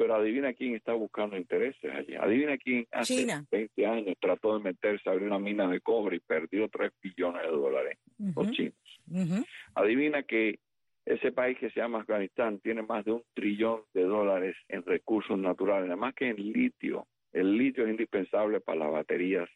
Pero 0.00 0.14
adivina 0.14 0.54
quién 0.54 0.74
está 0.74 0.94
buscando 0.94 1.36
intereses 1.36 1.94
allí. 1.94 2.14
Adivina 2.14 2.56
quién 2.56 2.86
hace 2.90 3.26
20 3.50 3.86
años 3.86 4.16
trató 4.18 4.56
de 4.56 4.64
meterse 4.64 5.06
a 5.06 5.12
abrir 5.12 5.26
una 5.26 5.38
mina 5.38 5.68
de 5.68 5.82
cobre 5.82 6.16
y 6.16 6.20
perdió 6.20 6.70
3 6.70 6.90
billones 7.02 7.42
de 7.42 7.48
dólares. 7.48 7.98
Los 8.34 8.50
chinos. 8.52 9.44
Adivina 9.74 10.22
que 10.22 10.58
ese 11.04 11.32
país 11.32 11.58
que 11.58 11.68
se 11.68 11.80
llama 11.80 12.00
Afganistán 12.00 12.60
tiene 12.60 12.80
más 12.80 13.04
de 13.04 13.12
un 13.12 13.22
trillón 13.34 13.82
de 13.92 14.04
dólares 14.04 14.56
en 14.68 14.86
recursos 14.86 15.38
naturales, 15.38 15.88
además 15.88 16.14
que 16.14 16.30
en 16.30 16.50
litio. 16.50 17.06
El 17.34 17.58
litio 17.58 17.84
es 17.84 17.90
indispensable 17.90 18.60
para 18.62 18.78
las 18.78 18.92
baterías 18.92 19.50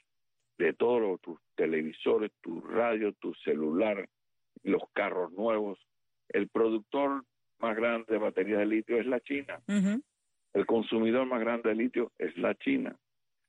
de 0.59 0.75
todos 0.75 1.23
tus 1.23 1.39
televisores, 1.55 2.33
tu 2.43 2.61
radio, 2.61 3.15
tu 3.15 3.33
celular, 3.33 4.07
los 4.63 4.83
carros 4.93 5.33
nuevos. 5.33 5.79
El 6.29 6.49
productor 6.49 7.25
más 7.61 7.75
grande 7.77 8.05
de 8.11 8.19
baterías 8.19 8.59
de 8.59 8.67
litio 8.67 8.99
es 8.99 9.07
la 9.07 9.21
China. 9.21 9.59
El 10.55 10.67
consumidor 10.67 11.27
más 11.27 11.41
grande 11.41 11.69
de 11.69 11.75
litio 11.75 12.13
es 12.17 12.37
la 12.39 12.55
China. 12.55 12.97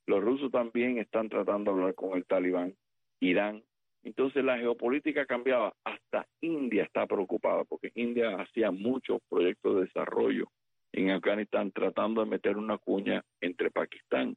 Los 0.08 0.24
rusos 0.24 0.52
también 0.52 0.98
están 0.98 1.30
tratando 1.30 1.72
de 1.72 1.78
hablar 1.80 1.96
con 1.96 2.18
el 2.18 2.26
talibán, 2.26 2.76
Irán. 3.20 3.64
Entonces 4.04 4.44
la 4.44 4.58
geopolítica 4.58 5.26
cambiaba. 5.26 5.74
Hasta 5.84 6.28
India 6.42 6.84
está 6.84 7.06
preocupada 7.06 7.64
porque 7.64 7.92
India 7.96 8.36
hacía 8.40 8.72
muchos 8.72 9.22
proyectos 9.30 9.76
de 9.76 9.82
desarrollo 9.82 10.52
en 10.94 11.12
Afganistán 11.12 11.72
tratando 11.72 12.24
de 12.24 12.30
meter 12.30 12.58
una 12.58 12.78
cuña 12.78 13.24
entre 13.40 13.70
Pakistán. 13.70 14.36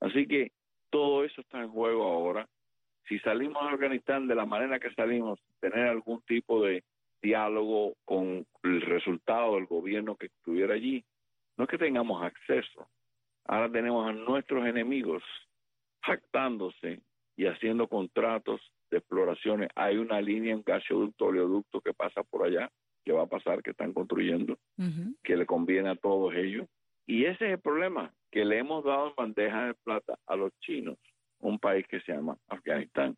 Así 0.00 0.26
que 0.26 0.52
todo 0.90 1.24
eso 1.24 1.42
está 1.42 1.60
en 1.60 1.68
juego 1.68 2.04
ahora. 2.04 2.48
Si 3.08 3.18
salimos 3.20 3.62
de 3.62 3.74
Afganistán 3.74 4.26
de 4.26 4.34
la 4.34 4.46
manera 4.46 4.78
que 4.78 4.92
salimos, 4.94 5.38
tener 5.60 5.88
algún 5.88 6.22
tipo 6.22 6.62
de 6.62 6.82
diálogo 7.20 7.94
con 8.04 8.46
el 8.62 8.80
resultado 8.82 9.56
del 9.56 9.66
gobierno 9.66 10.16
que 10.16 10.26
estuviera 10.26 10.74
allí, 10.74 11.04
no 11.56 11.64
es 11.64 11.70
que 11.70 11.78
tengamos 11.78 12.22
acceso. 12.22 12.88
Ahora 13.44 13.70
tenemos 13.70 14.08
a 14.08 14.12
nuestros 14.12 14.66
enemigos 14.66 15.22
jactándose 16.02 17.00
y 17.36 17.46
haciendo 17.46 17.88
contratos 17.88 18.60
de 18.90 18.98
exploraciones. 18.98 19.68
Hay 19.74 19.96
una 19.96 20.20
línea, 20.20 20.56
un 20.56 20.62
gasoducto, 20.64 21.26
oleoducto 21.26 21.80
que 21.80 21.92
pasa 21.92 22.22
por 22.22 22.46
allá, 22.46 22.70
que 23.04 23.12
va 23.12 23.22
a 23.22 23.26
pasar, 23.26 23.62
que 23.62 23.70
están 23.70 23.92
construyendo, 23.92 24.58
que 25.22 25.36
le 25.36 25.46
conviene 25.46 25.90
a 25.90 25.96
todos 25.96 26.34
ellos. 26.34 26.66
Y 27.06 27.24
ese 27.24 27.46
es 27.46 27.52
el 27.52 27.60
problema, 27.60 28.12
que 28.30 28.44
le 28.44 28.58
hemos 28.58 28.84
dado 28.84 29.08
en 29.08 29.14
bandeja 29.16 29.66
de 29.66 29.74
plata 29.74 30.18
a 30.26 30.36
los 30.36 30.52
chinos, 30.60 30.98
un 31.38 31.58
país 31.58 31.86
que 31.86 32.00
se 32.00 32.12
llama 32.12 32.36
Afganistán. 32.48 33.16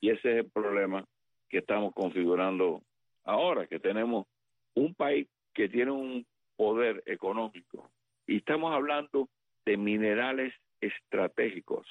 Y 0.00 0.10
ese 0.10 0.32
es 0.32 0.44
el 0.44 0.50
problema 0.50 1.04
que 1.48 1.58
estamos 1.58 1.94
configurando 1.94 2.82
ahora, 3.24 3.66
que 3.66 3.78
tenemos 3.78 4.26
un 4.74 4.94
país 4.94 5.28
que 5.54 5.68
tiene 5.68 5.92
un 5.92 6.26
poder 6.60 7.02
económico 7.06 7.90
y 8.26 8.36
estamos 8.36 8.74
hablando 8.74 9.30
de 9.64 9.78
minerales 9.78 10.52
estratégicos, 10.82 11.86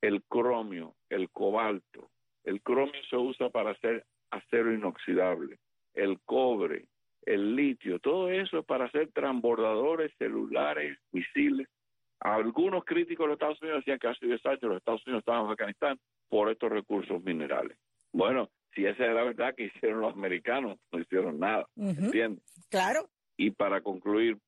el 0.00 0.22
cromio, 0.22 0.94
el 1.10 1.28
cobalto. 1.30 2.08
El 2.44 2.62
cromio 2.62 3.02
se 3.10 3.16
usa 3.16 3.50
para 3.50 3.72
hacer 3.72 4.06
acero 4.30 4.72
inoxidable, 4.72 5.58
el 5.92 6.20
cobre, 6.20 6.84
el 7.22 7.56
litio, 7.56 7.98
todo 7.98 8.30
eso 8.30 8.60
es 8.60 8.64
para 8.64 8.84
hacer 8.84 9.10
transbordadores 9.12 10.12
celulares, 10.18 10.96
misiles. 11.10 11.66
Algunos 12.20 12.84
críticos 12.84 13.24
de 13.24 13.28
los 13.30 13.34
Estados 13.34 13.60
Unidos 13.60 13.80
decían 13.80 13.98
que 13.98 14.06
hace 14.06 14.24
10 14.24 14.46
años 14.46 14.62
los 14.62 14.76
Estados 14.76 15.04
Unidos 15.04 15.22
estaban 15.22 15.46
en 15.46 15.50
Afganistán 15.50 15.98
por 16.28 16.48
estos 16.48 16.70
recursos 16.70 17.20
minerales. 17.24 17.76
Bueno, 18.12 18.50
si 18.72 18.86
esa 18.86 19.04
es 19.04 19.14
la 19.14 19.24
verdad 19.24 19.52
que 19.56 19.64
hicieron 19.64 20.00
los 20.00 20.14
americanos, 20.14 20.78
no 20.92 21.00
hicieron 21.00 21.40
nada, 21.40 21.66
¿entiendes? 21.74 22.44
Claro. 22.70 23.08
Y 23.36 23.50
para 23.50 23.80
concluir, 23.80 24.38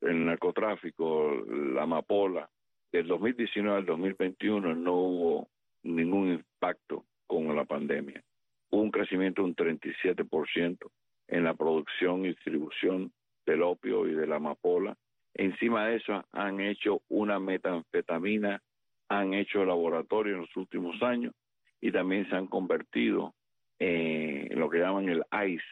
el 0.00 0.24
narcotráfico, 0.26 1.44
la 1.48 1.82
amapola, 1.82 2.48
del 2.92 3.06
2019 3.06 3.78
al 3.78 3.86
2021 3.86 4.74
no 4.74 4.94
hubo 4.94 5.48
ningún 5.82 6.30
impacto 6.30 7.04
con 7.26 7.54
la 7.54 7.64
pandemia. 7.64 8.22
Hubo 8.70 8.82
un 8.82 8.90
crecimiento 8.90 9.42
de 9.42 9.48
un 9.48 9.56
37% 9.56 10.90
en 11.28 11.44
la 11.44 11.54
producción 11.54 12.24
y 12.24 12.28
distribución 12.28 13.12
del 13.44 13.62
opio 13.62 14.06
y 14.06 14.14
de 14.14 14.26
la 14.26 14.36
amapola. 14.36 14.96
Encima 15.34 15.86
de 15.86 15.96
eso 15.96 16.24
han 16.32 16.60
hecho 16.60 17.02
una 17.08 17.38
metanfetamina, 17.38 18.62
han 19.08 19.34
hecho 19.34 19.64
laboratorio 19.64 20.34
en 20.34 20.40
los 20.42 20.56
últimos 20.56 21.02
años 21.02 21.34
y 21.80 21.92
también 21.92 22.28
se 22.28 22.36
han 22.36 22.46
convertido 22.46 23.34
en 23.78 24.58
lo 24.58 24.68
que 24.68 24.78
llaman 24.78 25.08
el 25.08 25.24
ICE, 25.32 25.62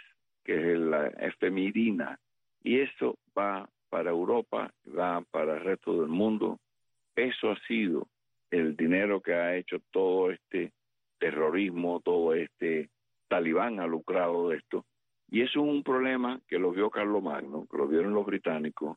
que 0.45 0.73
es 0.73 0.79
la 0.79 1.09
efemirina. 1.09 2.19
Y 2.67 2.81
esto 2.81 3.17
va 3.39 3.69
para 3.89 4.11
Europa, 4.11 4.73
va 4.87 5.23
para 5.31 5.55
el 5.55 5.61
resto 5.61 6.01
del 6.01 6.09
mundo. 6.09 6.59
Eso 7.15 7.53
ha 7.53 7.59
sido 7.69 8.09
el 8.51 8.77
dinero 8.77 9.21
que 9.21 9.35
ha 9.35 9.57
hecho 9.57 9.79
todo 9.93 10.33
este 10.33 10.73
terrorismo, 11.19 12.01
todo 12.01 12.35
este 12.35 12.91
talibán 13.29 13.79
ha 13.79 13.87
lucrado 13.87 14.49
de 14.49 14.57
esto 14.57 14.85
y 15.29 15.43
eso 15.43 15.61
es 15.61 15.69
un 15.69 15.83
problema 15.83 16.41
que 16.49 16.59
lo 16.59 16.71
vio 16.73 16.91
Carlos 16.91 17.23
Magno, 17.23 17.67
que 17.71 17.77
lo 17.77 17.87
vieron 17.87 18.15
los 18.15 18.27
británicos, 18.27 18.97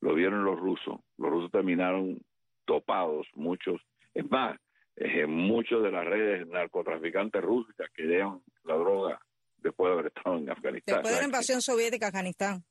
lo 0.00 0.14
vieron 0.14 0.44
los 0.44 0.58
rusos. 0.58 1.00
Los 1.18 1.30
rusos 1.30 1.50
terminaron 1.50 2.18
topados, 2.64 3.26
muchos. 3.34 3.80
Es 4.14 4.30
más, 4.30 4.58
eh, 4.96 5.26
muchos 5.26 5.82
de 5.82 5.90
las 5.90 6.06
redes 6.06 6.46
narcotraficantes 6.46 7.42
rusas 7.42 7.74
que 7.94 8.04
llevan 8.04 8.40
la 8.64 8.74
droga 8.74 9.20
después 9.62 9.88
de 9.88 9.92
haber 9.92 10.06
estado 10.14 10.36
en 10.36 10.50
Afganistán. 10.50 10.94
Después 10.96 11.14
de 11.14 11.20
la 11.20 11.26
invasión 11.26 11.60
soviética 11.60 12.06
a 12.06 12.08
Afganistán. 12.08 12.62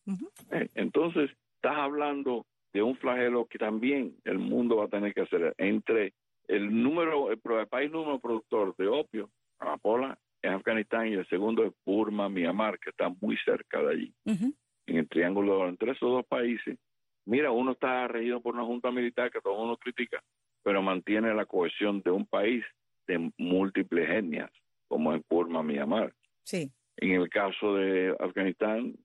Eh, 0.51 0.69
entonces, 0.75 1.29
estás 1.55 1.77
hablando 1.77 2.45
de 2.73 2.81
un 2.81 2.95
flagelo 2.97 3.45
que 3.45 3.57
también 3.57 4.15
el 4.23 4.39
mundo 4.39 4.77
va 4.77 4.85
a 4.85 4.89
tener 4.89 5.13
que 5.13 5.21
hacer 5.21 5.53
entre 5.57 6.13
el 6.47 6.83
número, 6.83 7.31
el, 7.31 7.39
país 7.67 7.91
número 7.91 8.19
productor 8.19 8.75
de 8.77 8.87
opio, 8.87 9.29
amapola 9.59 10.17
en 10.41 10.53
Afganistán 10.53 11.07
y 11.07 11.13
el 11.13 11.27
segundo 11.27 11.63
es 11.65 11.73
Burma, 11.85 12.29
Myanmar, 12.29 12.79
que 12.79 12.89
está 12.89 13.09
muy 13.21 13.37
cerca 13.45 13.81
de 13.81 13.93
allí, 13.93 14.13
en 14.25 14.97
el 14.97 15.07
triángulo 15.07 15.67
entre 15.67 15.91
esos 15.91 16.09
dos 16.09 16.25
países. 16.25 16.77
Mira, 17.25 17.51
uno 17.51 17.73
está 17.73 18.07
regido 18.07 18.41
por 18.41 18.55
una 18.55 18.65
junta 18.65 18.91
militar 18.91 19.31
que 19.31 19.39
todo 19.39 19.53
el 19.53 19.59
mundo 19.59 19.77
critica, 19.77 20.21
pero 20.63 20.81
mantiene 20.81 21.33
la 21.33 21.45
cohesión 21.45 22.01
de 22.01 22.11
un 22.11 22.25
país 22.25 22.63
de 23.07 23.31
múltiples 23.37 24.09
etnias, 24.09 24.49
como 24.87 25.13
en 25.13 25.23
Burma, 25.29 25.61
Myanmar. 25.61 26.13
Sí. 26.43 26.71
En 27.01 27.11
el 27.11 27.29
caso 27.29 27.75
de 27.75 28.15
Afganistán, 28.19 28.95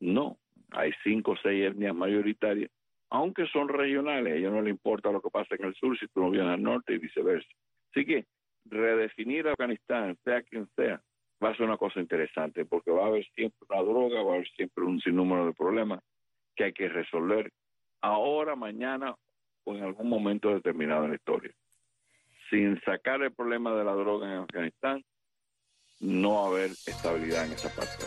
no. 0.00 0.36
Hay 0.72 0.92
cinco 1.04 1.32
o 1.32 1.36
seis 1.36 1.64
etnias 1.64 1.94
mayoritarias, 1.94 2.70
aunque 3.08 3.46
son 3.46 3.68
regionales. 3.68 4.32
A 4.32 4.36
ellos 4.36 4.52
no 4.52 4.60
les 4.60 4.72
importa 4.72 5.12
lo 5.12 5.22
que 5.22 5.30
pasa 5.30 5.54
en 5.54 5.64
el 5.64 5.74
sur 5.76 5.96
si 5.96 6.08
tú 6.08 6.20
no 6.20 6.30
vienes 6.30 6.52
al 6.52 6.62
norte 6.62 6.94
y 6.94 6.98
viceversa. 6.98 7.48
Así 7.90 8.04
que 8.04 8.26
redefinir 8.64 9.46
Afganistán, 9.46 10.18
sea 10.24 10.42
quien 10.42 10.68
sea, 10.74 11.00
va 11.42 11.50
a 11.50 11.56
ser 11.56 11.66
una 11.66 11.76
cosa 11.76 12.00
interesante, 12.00 12.64
porque 12.64 12.90
va 12.90 13.04
a 13.04 13.06
haber 13.06 13.24
siempre 13.34 13.66
una 13.70 13.82
droga, 13.82 14.22
va 14.22 14.32
a 14.32 14.34
haber 14.34 14.48
siempre 14.50 14.84
un 14.84 15.00
sinnúmero 15.00 15.46
de 15.46 15.52
problemas 15.52 16.00
que 16.56 16.64
hay 16.64 16.72
que 16.72 16.88
resolver 16.88 17.52
ahora, 18.00 18.56
mañana 18.56 19.14
o 19.64 19.76
en 19.76 19.84
algún 19.84 20.08
momento 20.08 20.52
determinado 20.52 21.04
en 21.04 21.10
la 21.10 21.16
historia. 21.16 21.52
Sin 22.50 22.80
sacar 22.82 23.22
el 23.22 23.32
problema 23.32 23.72
de 23.74 23.84
la 23.84 23.92
droga 23.92 24.32
en 24.32 24.40
Afganistán, 24.40 25.04
no 26.00 26.44
haber 26.44 26.72
estabilidad 26.86 27.46
en 27.46 27.52
esa 27.52 27.68
parte. 27.70 28.04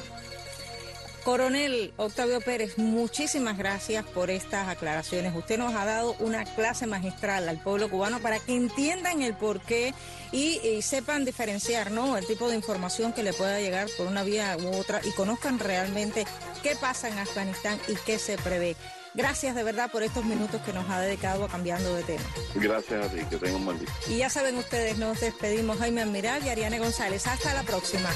Coronel 1.24 1.94
Octavio 1.98 2.40
Pérez, 2.42 2.78
muchísimas 2.78 3.58
gracias 3.58 4.06
por 4.06 4.30
estas 4.30 4.68
aclaraciones. 4.68 5.36
Usted 5.36 5.58
nos 5.58 5.76
ha 5.76 5.86
dado 5.86 6.16
una 6.20 6.46
clase 6.46 6.88
magistral 6.88 7.48
al 7.50 7.62
pueblo 7.62 7.90
cubano 7.90 8.20
para 8.20 8.40
que 8.40 8.56
entiendan 8.56 9.22
el 9.22 9.36
porqué 9.36 9.94
y, 10.32 10.60
y 10.66 10.82
sepan 10.82 11.26
diferenciar 11.26 11.92
¿no? 11.92 12.18
el 12.18 12.26
tipo 12.26 12.50
de 12.50 12.56
información 12.56 13.14
que 13.14 13.24
le 13.24 13.34
pueda 13.34 13.60
llegar 13.60 13.90
por 13.98 14.08
una 14.08 14.24
vía 14.24 14.58
u 14.58 14.76
otra 14.76 15.02
y 15.04 15.12
conozcan 15.12 15.60
realmente 15.60 16.26
qué 16.64 16.76
pasa 16.76 17.10
en 17.10 17.20
Afganistán 17.20 17.80
y 17.88 17.96
qué 18.06 18.18
se 18.18 18.38
prevé. 18.38 18.76
Gracias 19.14 19.56
de 19.56 19.64
verdad 19.64 19.92
por 19.92 20.04
estos 20.04 20.24
minutos 20.24 20.62
que 20.62 20.74
nos 20.74 20.90
ha 20.90 21.00
dedicado 21.00 21.46
a 21.46 21.48
cambiando 21.50 21.94
de 21.96 22.04
tema. 22.04 22.24
Gracias 22.56 23.06
a 23.06 23.10
ti, 23.10 23.20
que 23.30 23.38
tengan 23.38 23.56
un 23.56 23.66
buen 23.66 23.80
día. 23.80 23.90
Y 24.08 24.18
ya 24.18 24.30
saben 24.30 24.58
ustedes, 24.58 24.98
nos 24.98 25.20
despedimos 25.20 25.80
Jaime 25.80 26.02
Admiral 26.02 26.46
y 26.46 26.50
Ariane 26.50 26.80
González. 26.80 27.26
Hasta 27.28 27.54
la 27.54 27.64
próxima. 27.64 28.10